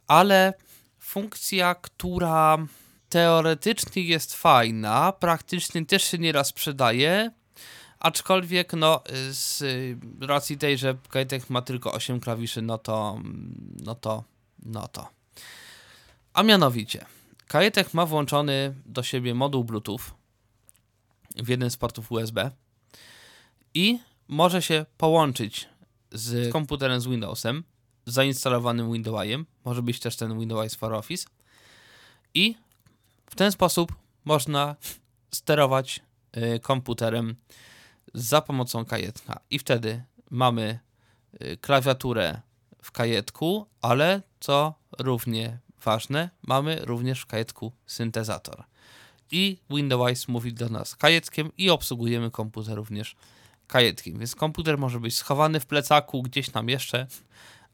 [0.06, 0.54] Ale
[0.98, 2.58] funkcja, która
[3.08, 7.30] teoretycznie jest fajna, praktycznie też się nieraz przydaje,
[8.02, 9.64] aczkolwiek no z
[10.20, 13.20] racji tej, że kajetek ma tylko 8 klawiszy, no to
[13.84, 14.24] no to
[14.62, 15.08] no to.
[16.32, 17.06] A mianowicie,
[17.46, 20.00] kajetek ma włączony do siebie moduł Bluetooth
[21.36, 22.50] w jeden z portów USB
[23.74, 25.68] i może się połączyć
[26.12, 27.64] z komputerem z Windowsem,
[28.06, 31.26] zainstalowanym Windowsem, może być też ten Windows for Office
[32.34, 32.54] i
[33.26, 33.92] w ten sposób
[34.24, 34.76] można
[35.30, 36.00] sterować
[36.36, 37.36] y, komputerem
[38.14, 40.78] za pomocą kajetka i wtedy mamy
[41.42, 42.40] y, klawiaturę
[42.82, 48.64] w kajetku, ale co równie ważne, mamy również w kajetku syntezator.
[49.30, 53.16] I Windowise mówi do nas kajetkiem i obsługujemy komputer również
[53.66, 54.18] kajetkiem.
[54.18, 57.06] Więc komputer może być schowany w plecaku gdzieś tam jeszcze,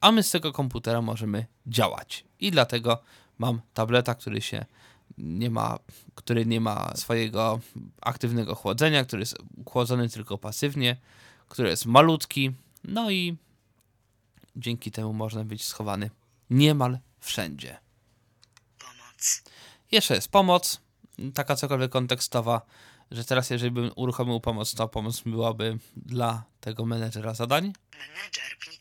[0.00, 2.24] a my z tego komputera możemy działać.
[2.40, 3.02] I dlatego
[3.38, 4.64] mam tableta, który się
[5.18, 5.78] nie ma,
[6.14, 7.60] który nie ma swojego
[8.00, 9.36] aktywnego chłodzenia, który jest
[9.68, 10.96] chłodzony tylko pasywnie,
[11.48, 12.52] który jest malutki,
[12.84, 13.36] no i
[14.56, 16.10] dzięki temu można być schowany
[16.50, 17.78] niemal wszędzie.
[18.78, 19.42] Pomoc.
[19.92, 20.80] Jeszcze jest pomoc,
[21.34, 22.62] taka cokolwiek kontekstowa,
[23.10, 28.77] że teraz jeżeli bym uruchomił pomoc, to pomoc byłaby dla tego menedżera zadań Menedżer.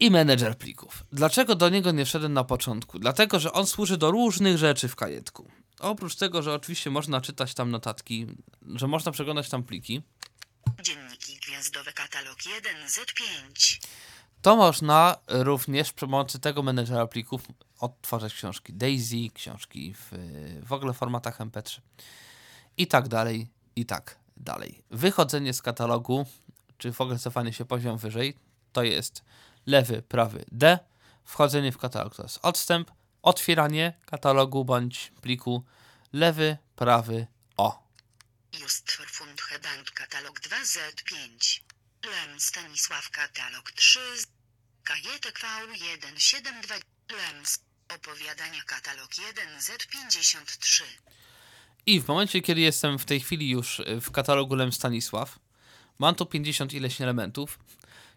[0.00, 1.04] I menedżer plików.
[1.12, 2.98] Dlaczego do niego nie wszedłem na początku?
[2.98, 5.50] Dlatego, że on służy do różnych rzeczy w kajetku.
[5.80, 8.26] Oprócz tego, że oczywiście można czytać tam notatki,
[8.74, 10.02] że można przeglądać tam pliki,
[10.82, 13.80] Dzienniki gwiazdowe katalog 1Z5.
[14.42, 17.42] to można również przy pomocy tego menedżera plików
[17.80, 20.12] odtwarzać książki Daisy, książki w,
[20.66, 21.80] w ogóle formatach MP3
[22.76, 24.82] i tak dalej, i tak dalej.
[24.90, 26.26] Wychodzenie z katalogu,
[26.78, 28.36] czy w ogóle cofanie się poziom wyżej,
[28.72, 29.24] to jest
[29.66, 30.78] lewy, prawy D.
[31.24, 32.90] Wchodzenie w katalog to jest odstęp,
[33.22, 35.64] otwieranie katalogu bądź pliku
[36.12, 37.26] lewy, prawy
[37.56, 37.86] O.
[38.60, 41.60] Justwer Fundhebank katalog 2Z5.
[42.04, 44.00] Lem Stanisław katalog 3.
[44.84, 46.80] Kajetek V172.
[47.10, 47.58] Lems.
[47.94, 50.82] Opowiadania katalog 1Z53.
[51.86, 55.38] I w momencie, kiedy jestem w tej chwili już w katalogu Lem Stanisław,
[55.98, 57.58] mam tu 50 ileś elementów.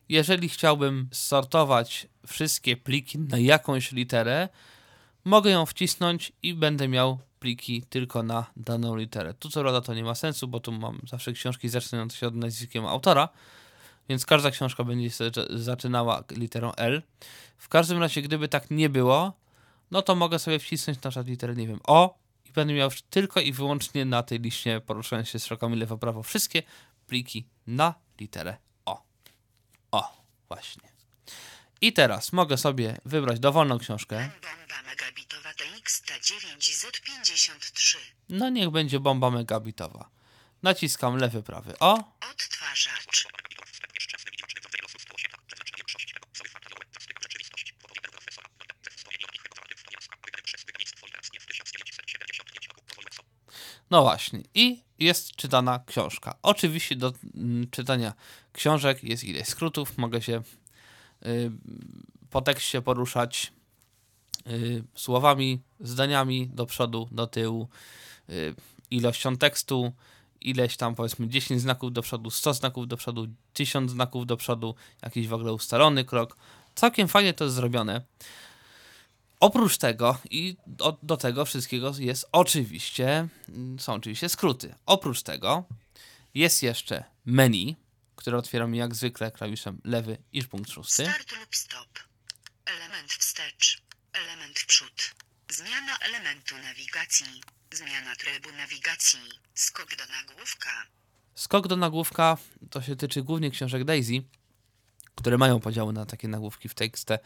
[0.10, 4.50] Jeżeli chciałbym sortować wszystkie pliki na jakąś literę,
[5.26, 9.34] mogę ją wcisnąć i będę miał pliki tylko na daną literę.
[9.34, 12.36] Tu co prawda to nie ma sensu, bo tu mam zawsze książki zaczynające się od
[12.36, 13.30] nazwiskiem autora,
[14.10, 15.10] więc każda książka będzie
[15.50, 17.02] zaczynała literą L.
[17.58, 19.34] W każdym razie, gdyby tak nie było,
[19.92, 23.40] no to mogę sobie wcisnąć na przykład literę, nie wiem, O i będę miał tylko
[23.40, 26.64] i wyłącznie na tej liście, poruszając się strzałkami lewo-prawo, wszystkie
[27.08, 28.69] pliki na literę
[29.92, 30.24] O.
[30.48, 30.90] Właśnie.
[31.82, 34.30] I teraz mogę sobie wybrać dowolną książkę.
[34.42, 37.98] Bomba megabitowa TXT9Z53.
[38.30, 40.10] No niech będzie bomba megabitowa.
[40.64, 41.94] Naciskam lewy, prawy O.
[42.32, 43.28] Odtwarzacz.
[53.92, 54.44] No właśnie.
[54.54, 56.36] I jest czytana książka.
[56.42, 58.14] Oczywiście do mm, czytania
[58.54, 59.98] książek jest ileś skrótów.
[59.98, 60.42] Mogę się
[61.26, 61.52] y,
[62.30, 63.54] po tekście poruszać
[64.48, 67.68] y, słowami, zdaniami do przodu, do tyłu,
[68.30, 68.56] y,
[68.92, 69.94] ilością tekstu,
[70.42, 74.76] ileś tam powiedzmy 10 znaków do przodu, 100 znaków do przodu, 1000 znaków do przodu,
[75.02, 76.38] jakiś w ogóle ustalony krok.
[76.76, 78.02] Całkiem fajnie to jest zrobione.
[79.40, 83.28] Oprócz tego i do, do tego wszystkiego jest oczywiście,
[83.78, 84.76] są oczywiście skróty.
[84.86, 85.64] Oprócz tego
[86.34, 87.76] jest jeszcze menu,
[88.20, 91.04] które otwieram jak zwykle klawiszem lewy i punkt szósty.
[91.04, 92.00] Start lub stop.
[92.66, 93.82] Element wstecz.
[94.14, 95.16] Element w przód.
[95.50, 97.42] Zmiana elementu nawigacji.
[97.72, 99.20] Zmiana trybu nawigacji.
[99.54, 100.70] Skok do nagłówka.
[101.36, 102.38] Skok do nagłówka
[102.72, 104.24] to się tyczy głównie książek Daisy,
[105.16, 107.20] które mają podziały na takie nagłówki w tekście.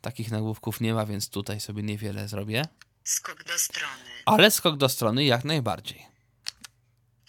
[0.00, 2.64] Takich nagłówków nie ma, więc tutaj sobie niewiele zrobię.
[3.04, 4.10] Skok do strony.
[4.26, 6.09] Ale skok do strony jak najbardziej.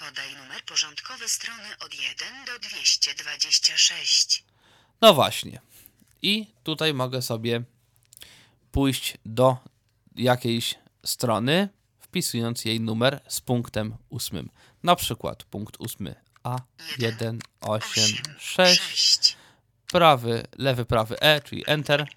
[0.09, 4.43] Podaj numer porządkowy strony od 1 do 226.
[5.01, 5.61] No właśnie.
[6.21, 7.63] I tutaj mogę sobie
[8.71, 9.57] pójść do
[10.15, 14.49] jakiejś strony, wpisując jej numer z punktem ósmym.
[14.83, 16.57] Na przykład punkt ósmy A,
[16.97, 18.03] 1, 8,
[18.39, 19.37] 6, 6.
[19.87, 22.07] prawy, lewy, prawy E, czyli Enter.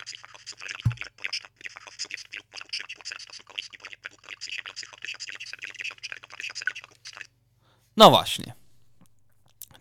[7.96, 8.54] No właśnie.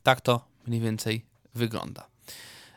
[0.03, 2.07] Tak to mniej więcej wygląda.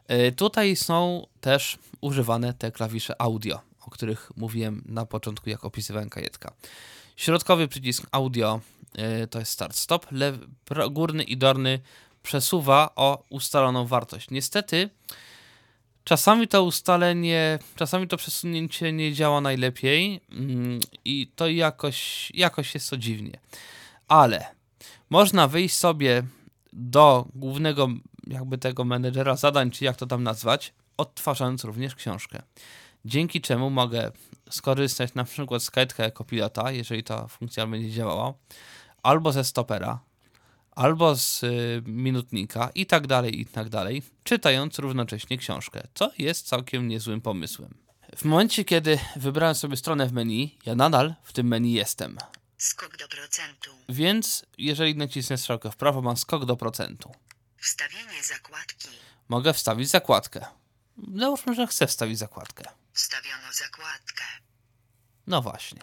[0.08, 6.10] E, Tutaj są też używane te klawisze audio, o których mówiłem na początku, jak opisywałem
[6.10, 6.52] kajetka.
[7.16, 8.60] Środkowy przycisk audio
[8.94, 10.06] e, to jest start-stop,
[10.90, 11.80] górny i dolny
[12.22, 14.30] przesuwa o ustaloną wartość.
[14.30, 14.90] Niestety,
[16.04, 22.90] czasami to ustalenie, czasami to przesunięcie nie działa najlepiej mm, i to jakoś, jakoś jest
[22.90, 23.40] to dziwnie.
[24.08, 24.55] Ale
[25.10, 26.22] można wyjść sobie
[26.72, 27.88] do głównego
[28.26, 32.42] jakby tego menedżera zadań, czy jak to tam nazwać, odtwarzając również książkę.
[33.04, 34.12] Dzięki czemu mogę
[34.50, 38.34] skorzystać na przykład z kajetka jako pilota, jeżeli ta funkcja będzie działała,
[39.02, 39.98] albo ze stopera,
[40.70, 46.46] albo z y, minutnika i tak dalej, i tak dalej, czytając równocześnie książkę, co jest
[46.46, 47.74] całkiem niezłym pomysłem.
[48.16, 52.18] W momencie, kiedy wybrałem sobie stronę w menu, ja nadal w tym menu jestem.
[52.58, 53.70] Skok do procentu.
[53.88, 57.14] Więc jeżeli nacisnę strzałkę w prawo, mam skok do procentu.
[57.58, 58.88] Wstawienie zakładki.
[59.28, 60.46] Mogę wstawić zakładkę.
[61.16, 62.64] Załóżmy, że chcę wstawić zakładkę.
[62.92, 64.24] Wstawiono zakładkę.
[65.26, 65.80] No właśnie.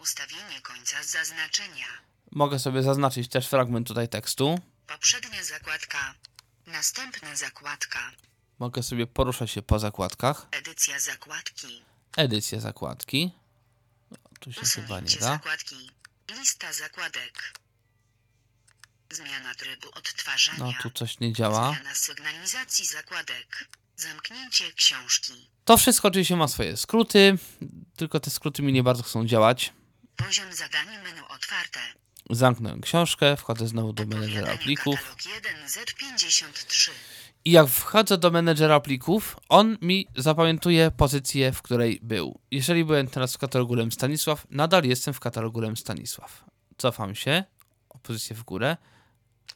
[0.00, 1.86] Ustawienie końca zaznaczenia.
[2.30, 4.60] Mogę sobie zaznaczyć też fragment tutaj tekstu.
[4.86, 6.14] Poprzednia zakładka.
[6.66, 8.12] Następna zakładka.
[8.58, 10.46] Mogę sobie poruszać się po zakładkach.
[10.50, 11.82] Edycja zakładki.
[12.16, 13.32] Edycja zakładki.
[14.10, 15.20] No, tu się chyba nie da.
[15.20, 15.90] zakładki.
[16.30, 17.52] Lista zakładek.
[19.10, 20.58] Zmiana trybu odtwarzania.
[20.58, 21.72] No tu coś nie działa.
[21.72, 23.68] Zmiana sygnalizacji zakładek.
[23.96, 25.50] Zamknięcie książki.
[25.64, 27.38] To wszystko oczywiście ma swoje skróty,
[27.96, 29.72] tylko te skróty mi nie bardzo chcą działać.
[30.16, 31.80] Poziom zadanie menu otwarte.
[32.30, 34.96] Zamknę książkę, wchodzę znowu do menedżera plików.
[34.96, 36.90] Katalog 1 Z53.
[37.46, 42.40] I jak wchodzę do menedżera plików, on mi zapamiętuje pozycję, w której był.
[42.50, 46.44] Jeżeli byłem teraz w katalogu Lem Stanisław, nadal jestem w katalogu Lem Stanisław.
[46.78, 47.44] Cofam się,
[47.88, 48.76] o pozycję w górę,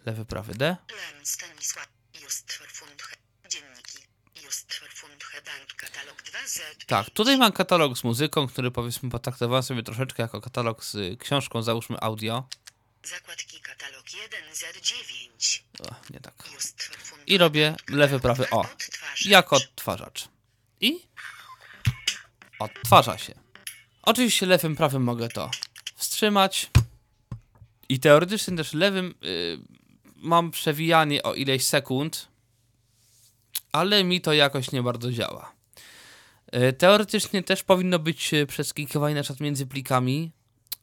[0.07, 0.77] lewy, prawy D.
[0.91, 1.89] Lem Stanisław.
[2.23, 3.17] Justförfundhe.
[3.49, 3.99] Dzienniki.
[4.45, 5.75] Justförfundhe Bank.
[5.77, 6.61] Katalog 2Z.
[6.87, 11.63] Tak, tutaj mam katalog z muzyką, który powiedzmy potraktowałem sobie troszeczkę jako katalog z książką,
[11.63, 12.49] załóżmy audio.
[13.05, 15.61] Zakładki katalog 1 Z9.
[15.81, 16.35] O, nie tak.
[16.55, 17.00] Justförfundhe
[17.31, 18.61] I robię lewy, prawy, o.
[18.61, 19.27] Odtwarzacz.
[19.27, 20.29] Jak odtwarzacz.
[20.81, 21.01] I
[22.59, 23.35] odtwarza się.
[24.03, 25.51] Oczywiście lewym, prawym mogę to
[25.97, 26.71] wstrzymać.
[27.89, 29.59] I teoretycznie też lewym y,
[30.17, 32.29] mam przewijanie o ileś sekund,
[33.73, 35.53] ale mi to jakoś nie bardzo działa.
[36.55, 40.31] Y, teoretycznie też powinno być y, przeskakiwanie na przykład między plikami,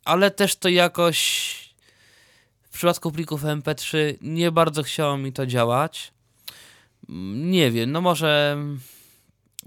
[0.06, 1.56] ale też to jakoś
[2.62, 6.17] w przypadku plików MP3 nie bardzo chciało mi to działać.
[7.10, 8.58] Mm, Nie wiem, no może,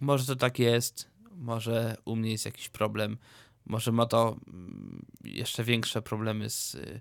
[0.00, 3.18] może to tak jest, może u mnie jest jakiś problem,
[3.66, 7.00] może ma to mm, jeszcze większe problemy z y,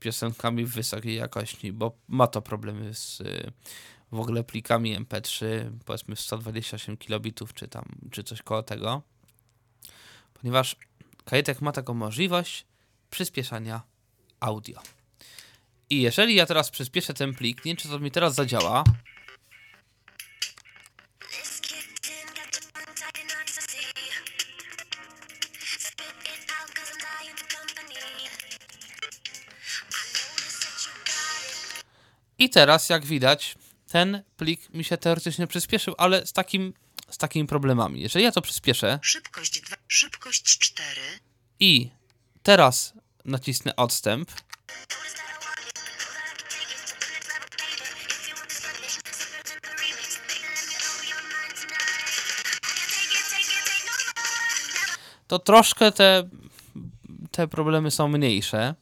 [0.00, 3.52] piosenkami w wysokiej jakości, bo ma to problemy z y,
[4.12, 5.46] w ogóle plikami MP3,
[5.84, 9.02] powiedzmy w 128 kilobitów, czy tam, czy coś koło tego,
[10.34, 10.76] ponieważ
[11.24, 12.66] Kajetek ma taką możliwość
[13.10, 13.82] przyspieszania
[14.40, 14.80] audio.
[15.90, 18.84] I jeżeli ja teraz przyspieszę ten plik, nie wiem, czy to mi teraz zadziała,
[32.40, 33.54] I teraz, jak widać,
[33.88, 36.74] ten plik mi się teoretycznie przyspieszył, ale z takim,
[37.10, 38.00] z takimi problemami.
[38.00, 39.76] Jeżeli ja to przyspieszę Szybkość 2.
[39.88, 41.00] Szybkość 4.
[41.60, 41.90] i
[42.42, 42.92] teraz
[43.24, 44.30] nacisnę odstęp,
[55.26, 56.28] to troszkę te,
[57.30, 58.74] te problemy są mniejsze.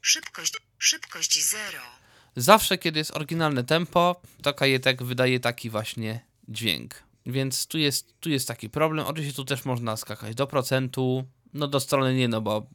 [0.00, 0.54] Szybkość.
[0.78, 2.03] Szybkość 0.
[2.36, 7.02] Zawsze, kiedy jest oryginalne tempo, to kajetek wydaje taki właśnie dźwięk.
[7.26, 9.06] Więc tu jest, tu jest taki problem.
[9.06, 11.24] Oczywiście tu też można skakać do procentu.
[11.54, 12.66] No do strony nie, no bo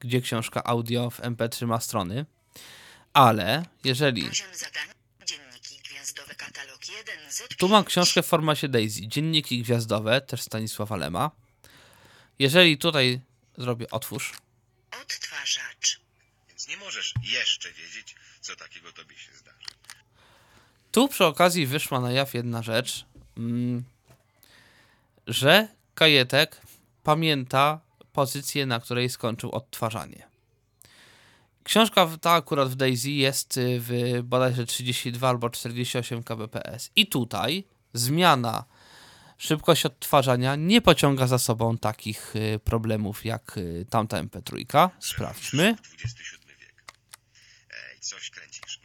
[0.00, 2.26] gdzie książka audio w MP3 ma strony.
[3.12, 4.92] Ale jeżeli Poziom zadania.
[5.26, 6.34] Dzienniki gwiazdowe.
[6.34, 7.56] Katalog 1 Z5.
[7.56, 11.30] Tu mam książkę w formacie Daisy, dzienniki gwiazdowe, też Stanisława Lema.
[12.38, 13.20] Jeżeli tutaj
[13.58, 14.32] zrobię otwórz,
[15.02, 16.00] Odtwarzacz.
[16.48, 18.14] Więc nie możesz jeszcze wiedzieć,
[18.48, 19.68] co takiego tobie się zdarzy.
[20.90, 23.84] Tu przy okazji wyszła na jaw jedna rzecz, mm,
[25.26, 26.60] że Kajetek
[27.02, 27.80] pamięta
[28.12, 30.28] pozycję, na której skończył odtwarzanie.
[31.64, 36.90] Książka ta akurat w Daisy jest y, w bodajże 32 albo 48 kbps.
[36.96, 38.64] I tutaj zmiana
[39.38, 44.90] szybkość odtwarzania nie pociąga za sobą takich y, problemów jak y, tamta MP3.
[45.00, 45.76] Sprawdźmy.
[45.82, 46.47] 27
[48.00, 48.80] coś kręcisz.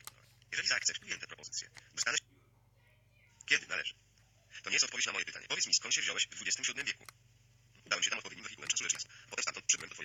[0.52, 2.18] Jeżeli zaakceptuję tę propozycję, dostanę
[3.46, 3.94] Kiedy należy?
[4.64, 5.48] To nie jest odpowiedź na moje pytanie.
[5.50, 7.06] Powiedz mi, skąd się wziąłeś w XXVII wieku?
[7.86, 9.08] Udałem się tam odpowiednim wehikułem czasu.
[9.30, 9.96] Potem stamtąd przybyłem do.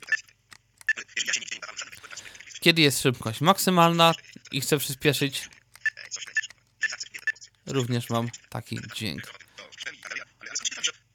[1.16, 2.24] Jeżeli ja się nie żadnym wehikułem czasu...
[2.60, 4.14] Kiedy jest szybkość maksymalna
[4.50, 5.48] i chcę przyspieszyć...
[7.66, 9.22] Również mam taki dźwięk.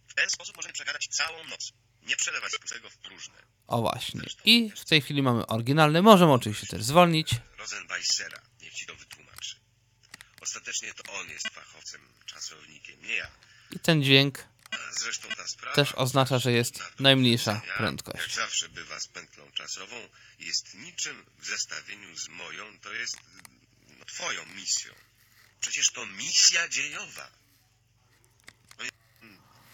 [0.08, 1.74] W ten sposób możemy przegadać całą noc.
[2.06, 3.36] Nie przelewać pustego w próżne.
[3.68, 4.22] O właśnie.
[4.46, 6.02] I w tej chwili mamy oryginalny.
[6.02, 7.30] Możemy oczywiście też zwolnić.
[7.58, 9.56] Rosenweissera, niech ci to wytłumaczy.
[10.42, 13.28] Ostatecznie to on jest fachowcem, czasownikiem, nie ja.
[13.72, 14.46] I ten dźwięk
[14.92, 15.76] Zresztą ta sprawa...
[15.76, 18.36] też oznacza, że jest na najmniejsza powiedzenia, Jak prędkość.
[18.36, 19.96] zawsze bywa z pętlą czasową,
[20.40, 23.18] jest niczym w zestawieniu z moją, to jest
[24.00, 24.94] no, twoją misją.
[25.60, 27.30] Przecież to misja dziejowa.
[28.80, 28.86] No,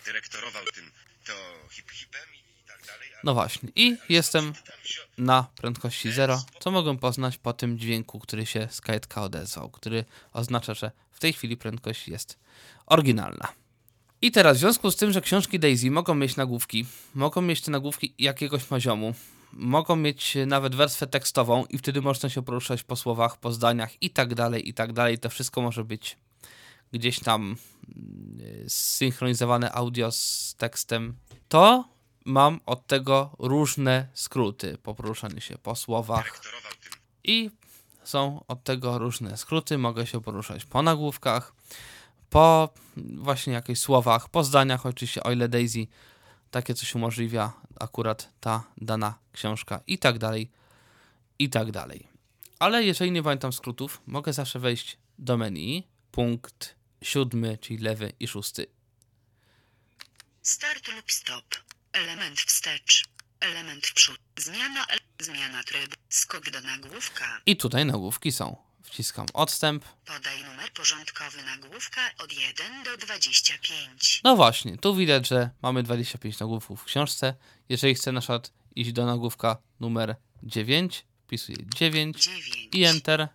[0.05, 0.91] dyrektorował tym
[1.29, 3.09] to hip hipem i tak dalej.
[3.23, 3.69] No właśnie.
[3.75, 4.53] I jestem
[5.17, 10.05] na prędkości 0, co mogłem poznać po tym dźwięku, który się z kajetka odezwał, który
[10.33, 12.37] oznacza, że w tej chwili prędkość jest
[12.85, 13.47] oryginalna.
[14.21, 17.71] I teraz w związku z tym, że książki Daisy mogą mieć nagłówki, mogą mieć te
[17.71, 19.13] nagłówki jakiegoś poziomu,
[19.53, 24.09] mogą mieć nawet wersję tekstową i wtedy można się poruszać po słowach, po zdaniach i
[24.09, 25.19] tak dalej, i tak dalej.
[25.19, 26.17] To wszystko może być
[26.93, 31.15] gdzieś tam mm, zsynchronizowane audio z tekstem.
[31.49, 31.89] To
[32.25, 36.41] mam od tego różne skróty po poruszaniu się po słowach
[37.23, 37.51] i
[38.03, 39.77] są od tego różne skróty.
[39.77, 41.53] Mogę się poruszać po nagłówkach,
[42.29, 45.87] po właśnie jakichś słowach, po zdaniach, oczywiście, o ile Daisy
[46.51, 50.51] takie coś umożliwia akurat ta dana książka i tak dalej,
[51.39, 52.07] i tak dalej.
[52.59, 58.27] Ale jeżeli nie pamiętam skrótów, mogę zawsze wejść do menu, punkt siódmy, czyli lewy i
[58.27, 58.67] szósty.
[60.41, 61.55] Start lub stop.
[61.91, 63.05] Element wstecz.
[63.39, 64.19] Element w przód.
[64.37, 64.85] Zmiana,
[65.19, 65.95] zmiana trybu.
[66.09, 67.41] Skok do nagłówka.
[67.45, 68.69] I tutaj nagłówki są.
[68.83, 69.85] Wciskam odstęp.
[70.05, 74.21] Podaj numer porządkowy nagłówka od 1 do 25.
[74.23, 77.35] No właśnie, tu widać, że mamy 25 nagłówków w książce.
[77.69, 82.69] Jeżeli chcę na przykład iść do nagłówka numer 9, wpisuję 9 9.
[82.73, 83.27] i Enter.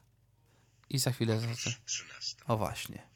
[0.90, 1.74] I za chwilę zobaczę.
[1.86, 2.36] 13.
[2.46, 3.13] O właśnie.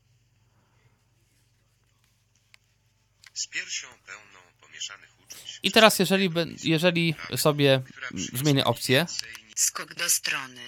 [5.62, 6.30] I teraz jeżeli,
[6.64, 7.82] jeżeli sobie
[8.14, 9.06] zmienię mi opcję,
[9.56, 10.60] Skok do strony.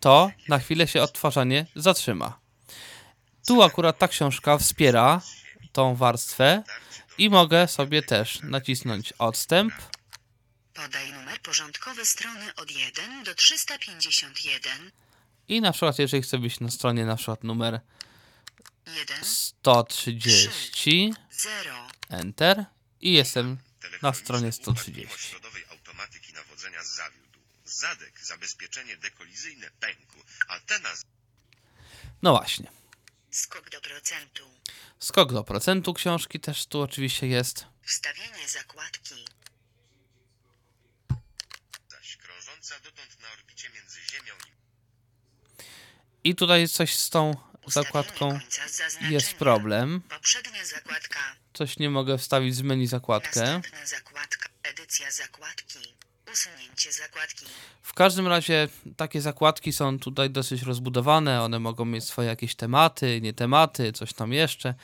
[0.00, 2.40] to na chwilę się odtwarzanie zatrzyma.
[3.46, 5.20] Tu akurat ta książka wspiera
[5.72, 6.62] tą warstwę
[7.18, 9.74] i mogę sobie też nacisnąć odstęp
[10.74, 14.90] Podaj numer porządkowy strony od 1 do 351.
[15.48, 18.03] i na przykład jeżeli chcę być na stronie na przykład numer 1
[19.22, 22.64] 130 0 Enter
[23.00, 23.58] i jestem
[24.02, 25.00] na stronie układ 130.
[25.00, 27.24] mimośrodowej automatyki nawodzenia zawiódł.
[27.64, 30.18] Zadek, zabezpieczenie dekolizyjne pękł.
[30.48, 31.04] Antena z-
[32.22, 32.70] No właśnie.
[33.30, 34.50] Skok do procentu.
[34.98, 37.66] Skok do procentu książki też tu oczywiście jest.
[37.82, 39.24] Wstawienie zakładki.
[41.90, 44.34] zaś krążąca dotąd na orbicie między Ziemią
[46.24, 47.34] i I tutaj coś z tą
[47.66, 48.38] zakładką
[49.10, 50.02] jest problem.
[51.52, 53.60] Coś nie mogę wstawić z menu zakładkę.
[57.82, 61.42] W każdym razie takie zakładki są tutaj dosyć rozbudowane.
[61.42, 64.74] One mogą mieć swoje jakieś tematy, nie tematy, coś tam jeszcze.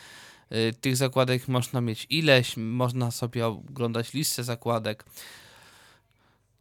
[0.52, 5.04] Y, Tych zakładek można mieć ileś, można sobie oglądać listę zakładek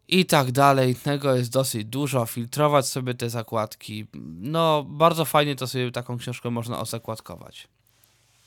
[0.10, 0.95] i tak dalej.
[0.95, 2.26] Tego jest dosyć dużo.
[2.26, 4.05] Filtrować sobie te zakładki.
[4.39, 7.68] No, bardzo fajnie to sobie taką książkę można osakładkować.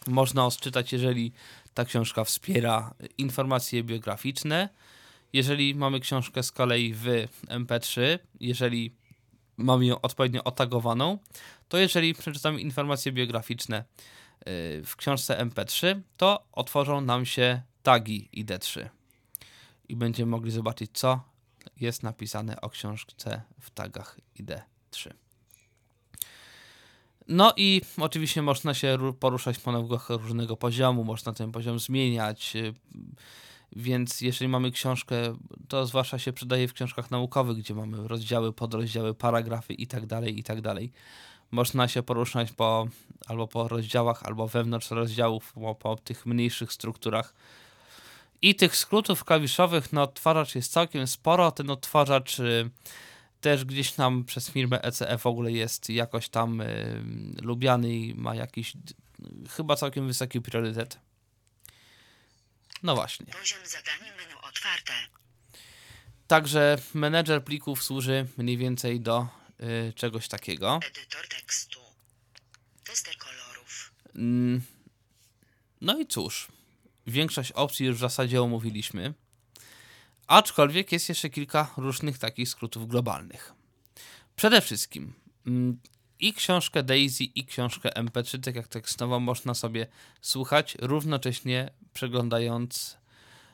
[0.07, 1.33] Można odczytać, jeżeli
[1.75, 4.69] ta książka wspiera informacje biograficzne.
[5.33, 7.05] Jeżeli mamy książkę z kolei w
[7.49, 8.95] MP3, jeżeli
[9.57, 11.19] mamy ją odpowiednio otagowaną,
[11.69, 14.53] to jeżeli przeczytamy informacje biograficzne yy,
[14.85, 18.89] w książce MP3, to otworzą nam się tagi ID3
[19.89, 21.32] i będziemy mogli zobaczyć, co
[21.81, 25.13] jest napisane o książce w tagach ID3.
[27.29, 32.55] No i oczywiście można się ru- poruszać po nagłówkach różnego poziomu, można ten poziom zmieniać.
[32.55, 32.75] yy,
[33.77, 35.17] Więc jeżeli mamy książkę,
[35.69, 40.07] to zwłaszcza się przydaje w książkach naukowych, gdzie mamy rozdziały, podrozdziały, paragrafy i tak
[40.43, 40.93] tak dalej.
[41.51, 42.89] Można się poruszać po,
[43.27, 47.35] albo po rozdziałach, albo wewnątrz rozdziałów, po, po tych mniejszych strukturach.
[48.43, 51.51] I tych skrótów klawiszowych na odtwarzacz jest całkiem sporo.
[51.53, 52.71] Ten odtwarzacz y,
[53.41, 57.03] też gdzieś tam przez firmę ECE w ogóle jest jakoś tam y,
[57.43, 58.95] lubiany i ma jakiś d-
[59.51, 60.99] chyba całkiem wysoki priorytet.
[62.83, 63.27] No właśnie.
[63.27, 64.93] Poziom zadania menu otwarte.
[66.27, 69.27] Także menedżer plików służy mniej więcej do
[69.89, 70.81] y, czegoś takiego.
[70.87, 71.81] Edytor tekstu.
[72.85, 73.93] Tester kolorów.
[74.15, 74.63] Mm,
[75.81, 76.49] No i cóż,
[77.07, 79.15] większość opcji już w zasadzie omówiliśmy.
[80.27, 83.53] Aczkolwiek jest jeszcze kilka różnych takich skrótów globalnych.
[84.37, 85.13] Przede wszystkim
[85.47, 85.79] mm,
[86.21, 89.87] i książkę Daisy, i książkę MP3, tak jak tekstowo, można sobie
[90.21, 92.99] słuchać, równocześnie przeglądając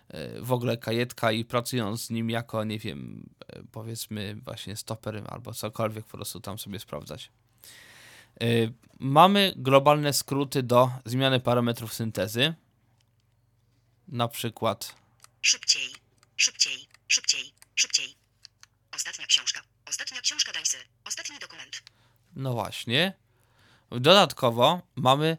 [0.08, 5.22] e, w ogóle kajetka i pracując z nim jako, nie wiem, e, powiedzmy właśnie stoper
[5.28, 7.30] albo cokolwiek po prostu tam sobie sprawdzać.
[8.40, 8.46] E,
[9.00, 12.54] Mamy globalne skróty do zmiany parametrów syntezy.
[14.08, 14.94] Na przykład
[15.42, 15.88] Szybciej.
[16.36, 16.86] Szybciej.
[17.08, 17.52] Szybciej.
[17.74, 18.14] Szybciej.
[18.94, 19.60] Ostatnia książka.
[19.86, 20.76] Ostatnia książka Daisy.
[21.04, 21.82] Ostatni dokument.
[22.36, 23.12] No właśnie.
[23.90, 25.36] Dodatkowo mamy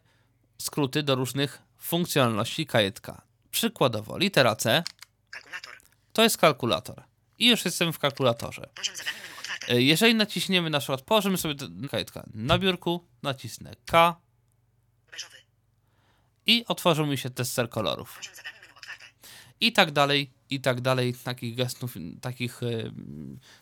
[0.62, 3.22] skróty do różnych funkcjonalności kajetka.
[3.52, 4.84] Przykładowo, litera C
[5.32, 5.74] Kalkulator.
[6.14, 7.04] to jest kalkulator.
[7.38, 8.70] I już jestem w kalkulatorze.
[8.76, 9.82] Poziom zadania menu otwarte.
[9.82, 14.16] Jeżeli naciśniemy na przykład, położymy sobie tę kajtka na biurku, nacisnę K
[15.12, 15.38] Beżowy.
[16.46, 18.16] i otworzył mi się tester kolorów.
[18.18, 18.59] Poziom zadania.
[19.62, 21.14] I tak dalej, i tak dalej.
[21.14, 22.68] Takich gestów, takich e,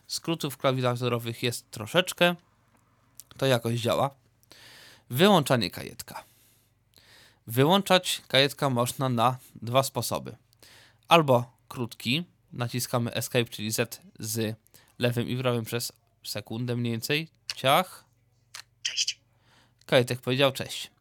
[0.07, 2.35] skrótów klawiaturowych jest troszeczkę.
[3.37, 4.09] To jakoś działa.
[5.09, 6.23] Wyłączanie kajetka.
[7.47, 10.35] Wyłączać kajetka można na dwa sposoby.
[11.07, 12.23] Albo krótki,
[12.53, 14.55] naciskamy Escape, czyli Z z
[14.99, 15.91] lewym i prawym przez
[16.23, 17.27] sekundę mniej więcej.
[17.55, 18.05] Ciach.
[18.83, 19.19] Cześć.
[19.85, 20.91] Kajetek powiedział cześć.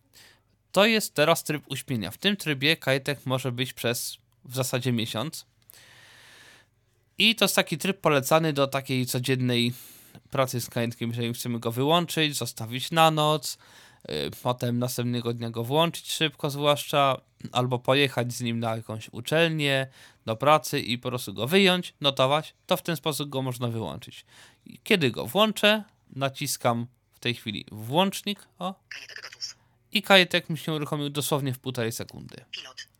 [0.72, 2.10] To jest teraz tryb uśpienia.
[2.10, 4.18] W tym trybie kajetek może być przez
[4.48, 5.46] w zasadzie miesiąc.
[7.18, 9.72] I to jest taki tryb polecany do takiej codziennej
[10.30, 13.58] pracy z kajetkiem, jeżeli chcemy go wyłączyć, zostawić na noc,
[14.08, 17.20] yy, potem następnego dnia go włączyć szybko zwłaszcza,
[17.52, 19.86] albo pojechać z nim na jakąś uczelnię,
[20.26, 24.24] do pracy i po prostu go wyjąć, notować, to w ten sposób go można wyłączyć.
[24.66, 28.74] I kiedy go włączę, naciskam w tej chwili włącznik, o,
[29.92, 32.44] i kajetek mi się uruchomił dosłownie w półtorej sekundy.
[32.50, 32.95] Pilot.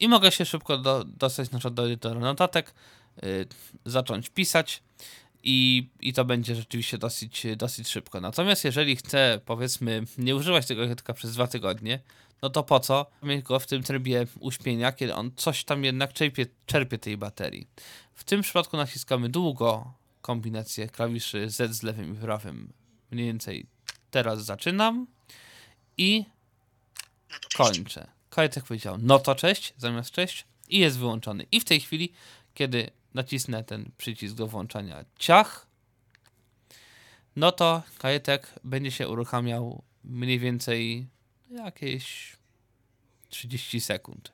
[0.00, 2.74] I mogę się szybko do, dostać na przykład do edytora notatek,
[3.22, 3.46] y,
[3.84, 4.82] zacząć pisać
[5.42, 8.20] i, i to będzie rzeczywiście dosyć, dosyć szybko.
[8.20, 12.00] Natomiast jeżeli chcę, powiedzmy, nie używać tego kajetka przez dwa tygodnie,
[12.42, 16.12] no to po co mieć go w tym trybie uśpienia, kiedy on coś tam jednak
[16.12, 17.66] czerpie, czerpie tej baterii.
[18.14, 19.92] W tym przypadku naciskamy długo
[20.22, 22.72] kombinację klawiszy Z z lewym i prawym.
[23.10, 23.66] Mniej więcej
[24.10, 25.06] teraz zaczynam
[25.98, 26.24] i
[27.30, 28.19] No kończę.
[28.30, 31.46] Kajetek powiedział, no to cześć, zamiast cześć i jest wyłączony.
[31.52, 32.12] I w tej chwili,
[32.54, 35.66] kiedy nacisnę ten przycisk do włączania ciach,
[37.36, 41.06] no to kajetek będzie się uruchamiał mniej więcej
[41.50, 42.36] jakieś
[43.28, 44.32] 30 sekund.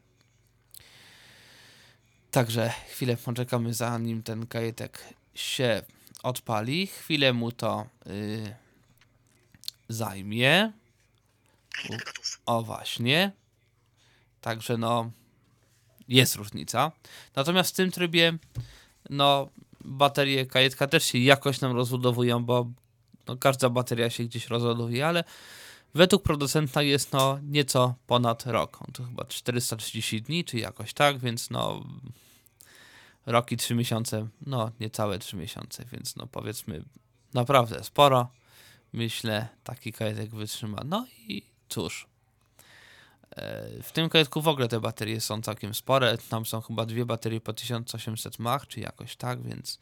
[2.30, 5.82] Także chwilę poczekamy zanim ten kajetek się
[6.22, 6.86] odpali.
[6.86, 8.54] Chwilę mu to y,
[9.88, 10.72] zajmie.
[12.46, 13.32] O właśnie.
[14.46, 15.10] Także no
[16.08, 16.92] jest różnica.
[17.36, 18.38] Natomiast w tym trybie
[19.10, 19.48] no
[19.84, 22.70] baterie kajetka też się jakoś nam rozładowują, bo
[23.26, 25.24] no, każda bateria się gdzieś rozładowuje, ale
[25.94, 28.78] według producenta jest no nieco ponad rok.
[28.92, 31.84] To chyba 430 dni, czy jakoś tak, więc no
[33.26, 36.84] rok i 3 miesiące, no niecałe 3 miesiące, więc no powiedzmy
[37.34, 38.28] naprawdę sporo.
[38.92, 40.82] Myślę, taki kajetek wytrzyma.
[40.84, 42.15] No i cóż.
[43.36, 46.18] E, W tym kajetku w ogóle te baterie są całkiem spore.
[46.18, 49.78] Tam są chyba dwie baterie po 1800 mAh, czy jakoś tak, więc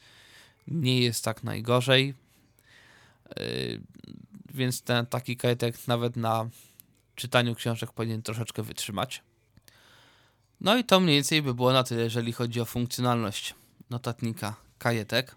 [0.69, 2.15] nie jest tak najgorzej.
[3.31, 3.35] E,
[4.55, 6.49] Więc ten taki kajetek nawet na
[7.15, 9.23] czytaniu książek powinien troszeczkę wytrzymać.
[10.61, 13.55] No i to mniej więcej by było na tyle, jeżeli chodzi o funkcjonalność
[13.91, 15.37] notatnika kajetek.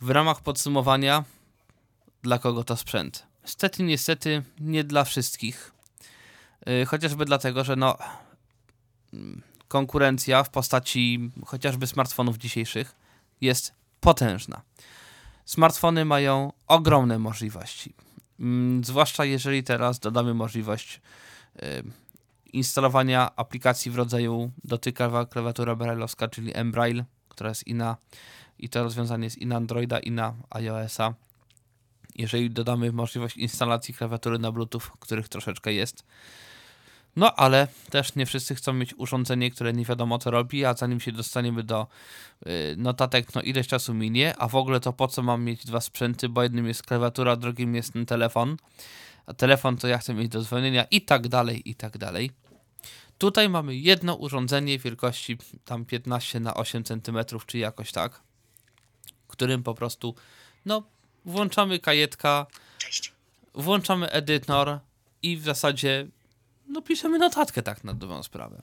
[0.00, 1.24] W ramach podsumowania,
[2.22, 3.26] dla kogo to sprzęt?
[3.42, 5.72] Niestety, niestety nie dla wszystkich.
[6.68, 7.98] Yy, chociażby dlatego, że no
[9.12, 12.94] mm, konkurencja w postaci chociażby smartfonów dzisiejszych
[13.40, 14.62] jest potężna.
[15.44, 17.94] Smartfony mają ogromne możliwości.
[18.40, 21.00] Mm, Zwłaszcza jeżeli teraz dodamy możliwość
[21.56, 21.62] yy,
[22.52, 27.96] instalowania aplikacji w rodzaju dotykowa klawiatura brailleowska, czyli mBraille, która jest i na
[28.58, 31.14] i to rozwiązanie jest i na Androida, i na iOS-a.
[32.14, 36.04] Jeżeli dodamy możliwość instalacji klawiatury na Bluetooth, których troszeczkę jest.
[37.18, 41.00] No ale też nie wszyscy chcą mieć urządzenie, które nie wiadomo co robi, a zanim
[41.00, 41.86] się dostaniemy do
[42.46, 45.80] y, notatek, no ileś czasu minie, a w ogóle to po co mam mieć dwa
[45.80, 48.56] sprzęty, bo jednym jest klawiatura, drugim jest ten telefon,
[49.26, 52.30] a telefon to ja chcę mieć do dzwonienia i tak dalej, i tak dalej.
[53.18, 58.20] Tutaj mamy jedno urządzenie wielkości tam 15 na 8 cm, czy jakoś tak,
[59.28, 60.14] którym po prostu,
[60.66, 60.82] no,
[61.24, 62.46] włączamy kajetka,
[62.78, 63.12] Cześć.
[63.54, 64.78] włączamy edytor
[65.22, 66.06] i w zasadzie
[66.68, 68.62] no piszemy notatkę tak na dobrą sprawę.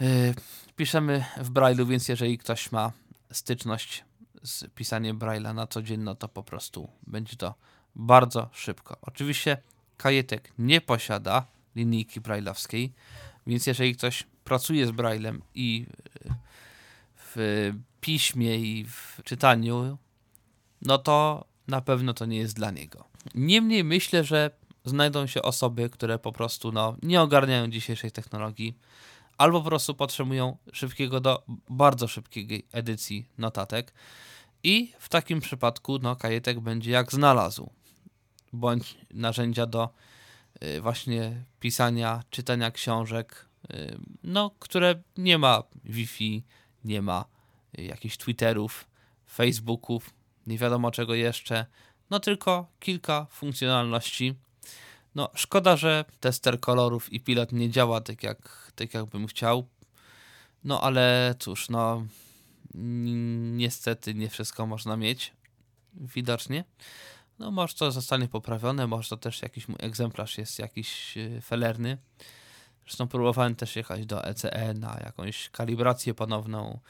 [0.00, 0.34] Yy,
[0.76, 2.92] piszemy w Braille'u, więc jeżeli ktoś ma
[3.32, 4.04] styczność
[4.42, 7.54] z pisaniem Braille'a na co dzień, no to po prostu będzie to
[7.94, 8.96] bardzo szybko.
[9.02, 9.56] Oczywiście
[9.96, 11.46] kajetek nie posiada
[11.76, 12.90] linijki braille'owskiej,
[13.46, 15.86] więc jeżeli ktoś pracuje z Braille'em i
[16.24, 16.34] yy,
[17.16, 19.98] w piśmie i w czytaniu,
[20.82, 23.04] no to na pewno to nie jest dla niego.
[23.34, 24.50] Niemniej myślę, że
[24.84, 28.78] znajdą się osoby, które po prostu no, nie ogarniają dzisiejszej technologii,
[29.38, 33.94] albo po prostu potrzebują szybkiego do bardzo szybkiej edycji notatek.
[34.62, 37.70] I w takim przypadku no, kajetek będzie jak znalazł,
[38.52, 39.88] bądź narzędzia do
[40.64, 46.44] y, właśnie pisania, czytania książek, y, no, które nie ma Wi-Fi,
[46.84, 47.24] nie ma
[47.78, 48.88] y, jakichś Twitterów,
[49.26, 50.14] Facebooków,
[50.46, 51.66] nie wiadomo czego jeszcze,
[52.10, 54.34] no tylko kilka funkcjonalności.
[55.14, 59.66] No, szkoda, że tester kolorów i pilot nie działa tak jak, tak jak bym chciał.
[60.64, 62.06] No, ale cóż, no,
[62.74, 63.12] ni-
[63.56, 65.32] niestety nie wszystko można mieć,
[65.94, 66.64] widocznie.
[67.38, 71.98] No, może to zostanie poprawione, może to też jakiś mój egzemplarz jest jakiś yy, felerny.
[72.84, 76.80] Zresztą próbowałem też jechać do ECE na jakąś kalibrację ponowną.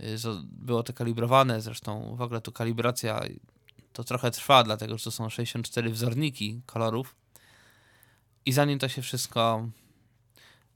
[0.00, 3.20] Zo- Było to kalibrowane, zresztą w ogóle tu kalibracja
[3.92, 7.14] to trochę trwa, dlatego że to są 64 wzorniki kolorów.
[8.46, 9.68] I zanim to się wszystko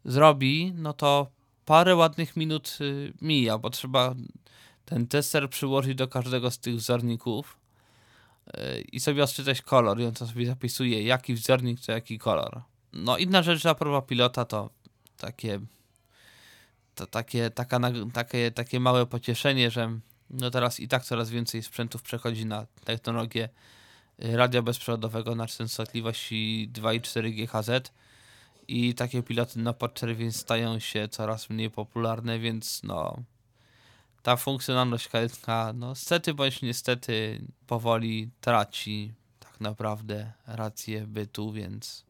[0.04, 1.30] zrobi, no to
[1.64, 4.14] parę ładnych minut y, mija, bo trzeba
[4.84, 7.56] ten tester przyłożyć do każdego z tych wzorników
[8.46, 12.62] y, i sobie odczytać kolor i on to sobie zapisuje, jaki wzornik to jaki kolor.
[12.92, 14.70] No inna rzecz, że próba pilota to
[15.16, 15.60] takie
[16.94, 17.80] to takie, taka,
[18.12, 19.98] takie, takie małe pocieszenie, że
[20.30, 23.48] no teraz i tak coraz więcej sprzętów przechodzi na technologię
[24.18, 27.92] radia bezprzewodowego na częstotliwości 2,4 GHz
[28.68, 33.22] i takie piloty na podczerwień stają się coraz mniej popularne, więc no
[34.22, 42.04] ta funkcjonalność karetka, no stety bądź niestety powoli traci tak naprawdę rację bytu, więc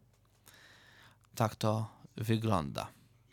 [1.35, 2.87] tak to wygląda.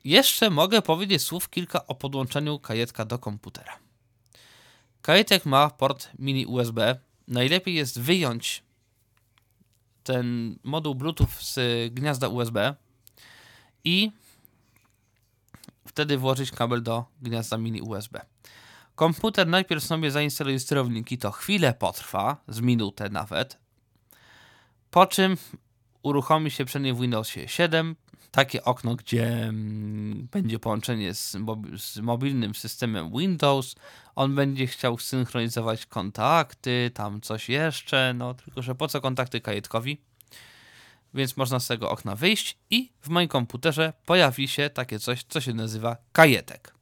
[0.04, 3.80] Jeszcze mogę powiedzieć słów kilka o podłączeniu kajetka do komputera.
[5.02, 7.00] Kajetek ma port mini USB.
[7.28, 8.64] Najlepiej jest wyjąć
[10.04, 11.60] ten moduł Bluetooth z
[11.94, 12.76] gniazda USB
[13.84, 14.12] i
[15.88, 18.26] wtedy włożyć kabel do gniazda mini USB.
[18.96, 23.58] Komputer najpierw sobie zainstaluje sterowniki, to chwilę potrwa, z minutę nawet,
[24.92, 25.38] po czym
[26.04, 27.96] uruchomi się przed w Windowsie 7
[28.34, 31.38] takie okno, gdzie mm, będzie połączenie z,
[31.78, 33.76] z mobilnym systemem Windows.
[34.16, 40.02] On będzie chciał synchronizować kontakty, tam coś jeszcze, no tylko że po co kontakty kajetkowi?
[41.14, 45.42] Więc można z tego okna wyjść i w moim komputerze pojawi się takie coś, co
[45.42, 46.74] się nazywa kajetek.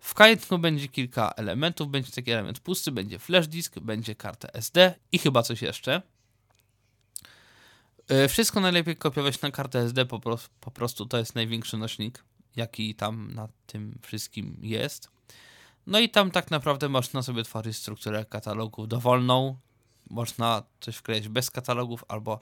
[0.00, 4.94] W kajetku będzie kilka elementów, będzie taki element pusty, będzie flash disk, będzie karta SD
[5.12, 6.02] i chyba coś jeszcze.
[8.10, 12.24] E, Wszystko najlepiej kopiować na kartę SD, po, pro, po prostu to jest największy nośnik,
[12.56, 15.08] jaki tam na tym wszystkim jest.
[15.86, 19.56] No i tam tak naprawdę można sobie tworzyć strukturę katalogów dowolną.
[20.10, 22.40] Można coś wklejać bez katalogów albo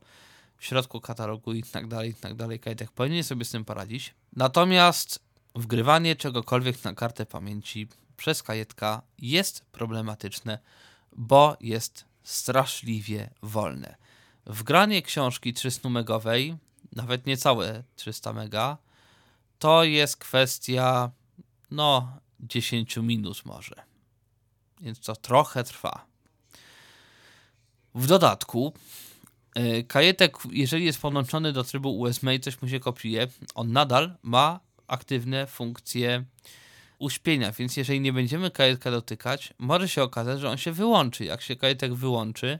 [0.57, 2.61] w środku katalogu i tak dalej, i tak dalej.
[2.61, 4.15] Kajtek powinien sobie z tym poradzić.
[4.37, 5.19] Natomiast
[5.55, 10.59] wgrywanie czegokolwiek na kartę pamięci przez kajetka jest problematyczne,
[11.17, 14.08] bo jest straszliwie wolne.
[14.49, 16.57] Wgranie książki 300 megowej,
[16.93, 18.79] nawet niecałe 300 mega,
[19.59, 21.11] to jest kwestia
[21.71, 23.75] no 10 minut może.
[24.81, 26.07] Więc to trochę trwa.
[27.95, 28.73] W dodatku
[29.57, 34.17] yy, kajetek, jeżeli jest podłączony do trybu USB i coś mu się kopiuje, on nadal
[34.23, 36.25] ma aktywne funkcje
[36.99, 41.25] uśpienia, więc jeżeli nie będziemy kajetka dotykać, może się okazać, że on się wyłączy.
[41.25, 42.59] Jak się kajetek wyłączy,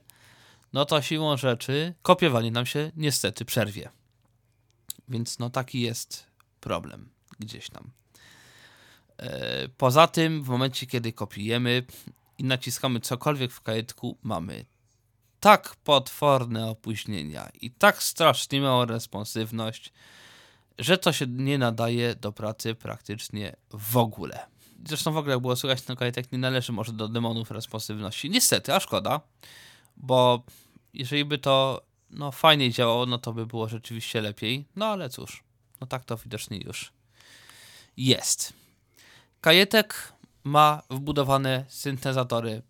[0.73, 3.89] no to siłą rzeczy kopiowanie nam się niestety przerwie.
[5.09, 6.27] Więc no taki jest
[6.61, 7.09] problem
[7.39, 7.91] gdzieś tam.
[9.19, 11.83] E, Poza tym, w momencie kiedy kopiujemy
[12.39, 14.65] i naciskamy cokolwiek w kajetku, mamy
[15.41, 19.93] tak potworne opóźnienia i tak strasznie małą responsywność,
[20.79, 24.47] że to się nie nadaje do pracy praktycznie w ogóle.
[24.87, 28.31] Zresztą w ogóle, jak było słychać, no kajetek nie należy może do demonów responsywności.
[28.31, 29.21] Niestety, a szkoda,
[29.99, 30.43] bo
[30.95, 34.65] jeżeli by to no, fajnie działało, no to by było rzeczywiście lepiej.
[34.77, 35.45] No ale cóż,
[35.81, 36.93] no tak to widocznie już
[37.97, 38.53] jest.
[39.41, 40.13] Kajetek
[40.45, 42.63] ma wbudowane syntezatory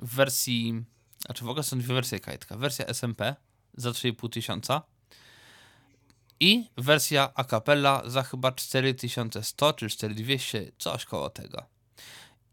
[0.00, 0.84] w wersji,
[1.26, 2.56] znaczy w ogóle są dwie wersje kajetka.
[2.56, 3.36] Wersja SMP
[3.74, 4.82] za 3,5 tysiąca
[6.40, 11.66] i wersja a cappella za chyba 4100 czy 4200, coś koło tego.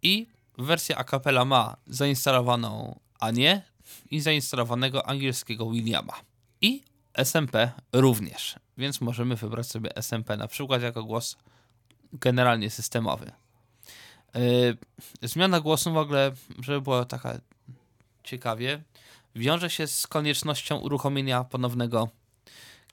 [0.02, 3.62] I wersja a cappella ma zainstalowaną Anię
[4.12, 6.14] i zainstalowanego angielskiego Williama.
[6.62, 6.84] I
[7.14, 11.38] SMP również, więc możemy wybrać sobie SMP na przykład jako głos
[12.14, 13.32] generalnie systemowy.
[14.36, 14.78] Yy,
[15.22, 17.40] zmiana głosu w ogóle, żeby było taka
[18.24, 18.82] ciekawie,
[19.36, 22.10] wiąże się z koniecznością uruchomienia ponownego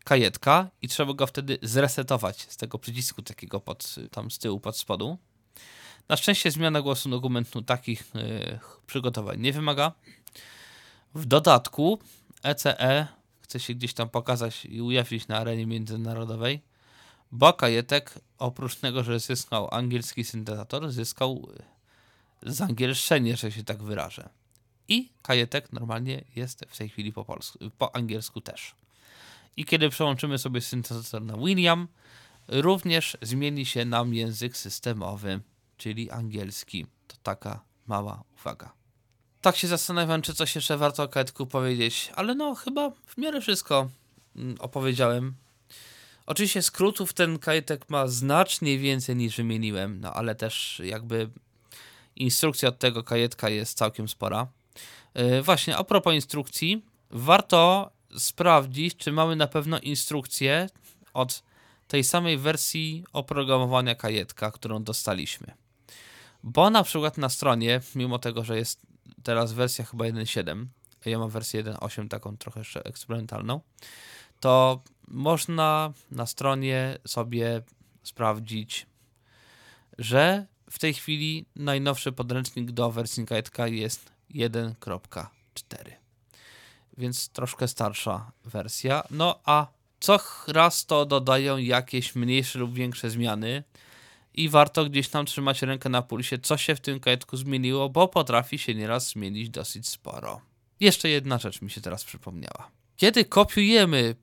[0.05, 4.77] kajetka i trzeba go wtedy zresetować z tego przycisku takiego pod, tam z tyłu, pod
[4.79, 5.19] spodu.
[6.09, 9.93] Na szczęście zmiana głosu dokumentu takich yy, przygotowań nie wymaga.
[11.17, 11.99] W dodatku
[12.43, 13.07] ECE
[13.41, 16.61] chce się gdzieś tam pokazać i ujawnić na arenie międzynarodowej,
[17.33, 21.49] bo Kajetek oprócz tego, że zyskał angielski syntezator, zyskał
[22.43, 24.29] zangielszczenie, że się tak wyrażę.
[24.89, 28.75] I Kajetek normalnie jest w tej chwili po, polsku, po angielsku też.
[29.57, 31.89] I kiedy przełączymy sobie syntezator na William,
[32.49, 35.41] również zmieni się nam język systemowy,
[35.77, 36.87] czyli angielski.
[37.07, 38.86] To taka mała uwaga.
[39.47, 43.41] Tak się zastanawiam, czy coś jeszcze warto o Kajetku powiedzieć, ale no chyba w miarę
[43.41, 43.89] wszystko
[44.37, 45.35] mm, opowiedziałem.
[46.27, 51.31] Oczywiście skrótów ten kajetek ma znacznie więcej niż wymieniłem, no ale też jakby
[52.17, 54.47] instrukcja od tego kajetka jest całkiem spora.
[55.15, 60.69] Yy, właśnie, a propos instrukcji, warto sprawdzić, czy mamy na pewno instrukcję
[61.15, 61.43] od
[61.89, 65.55] tej samej wersji oprogramowania kajetka, którą dostaliśmy.
[66.43, 68.86] Bo na przykład na stronie, mimo tego, że jest
[69.27, 70.67] teraz wersja chyba 1.7,
[71.07, 73.61] a ja mam wersję 1.8 taką trochę jeszcze eksperymentalną,
[74.41, 77.63] to można na stronie sobie
[78.03, 78.87] sprawdzić,
[79.99, 85.29] że w tej chwili najnowszy podręcznik do wersji Kajetka jest 1.4.
[86.99, 89.03] Więc troszkę starsza wersja.
[89.11, 89.67] No a
[90.01, 90.19] co
[90.49, 93.65] raz to dodają jakieś mniejsze lub większe zmiany
[94.37, 98.09] i warto gdzieś tam trzymać rękę na pulsie, co się w tym kajetku zmieniło, bo
[98.09, 100.41] potrafi się nieraz zmienić dosyć sporo.
[100.81, 102.71] Jeszcze jedna rzecz mi się teraz przypomniała.
[102.97, 104.15] Kiedy kopiujemy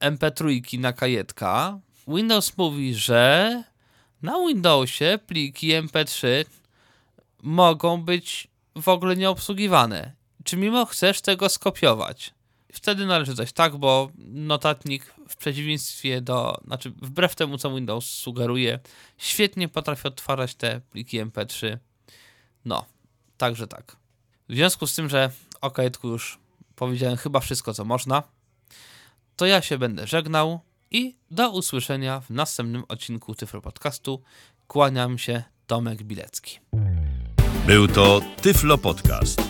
[0.00, 3.64] MP3 na kajetka, Windows mówi, że
[4.22, 6.26] na Windowsie pliki MP3
[7.42, 10.12] mogą być w ogóle nieobsługiwane.
[10.44, 12.34] Czy mimo chcesz tego skopiować?
[12.72, 18.78] Wtedy należy coś tak, bo notatnik w przeciwieństwie do, znaczy wbrew temu, co Windows sugeruje,
[19.18, 21.78] świetnie potrafi odtwarzać te pliki MP3.
[22.64, 22.84] No,
[23.36, 23.96] także tak.
[24.48, 26.38] W związku z tym, że o kajetku już
[26.76, 28.22] powiedziałem chyba wszystko, co można,
[29.36, 30.60] to ja się będę żegnał
[30.90, 34.22] i do usłyszenia w następnym odcinku Tyflo Podcastu.
[34.66, 36.58] Kłaniam się, Tomek Bilecki.
[37.66, 39.49] Był to Tyflo Podcast.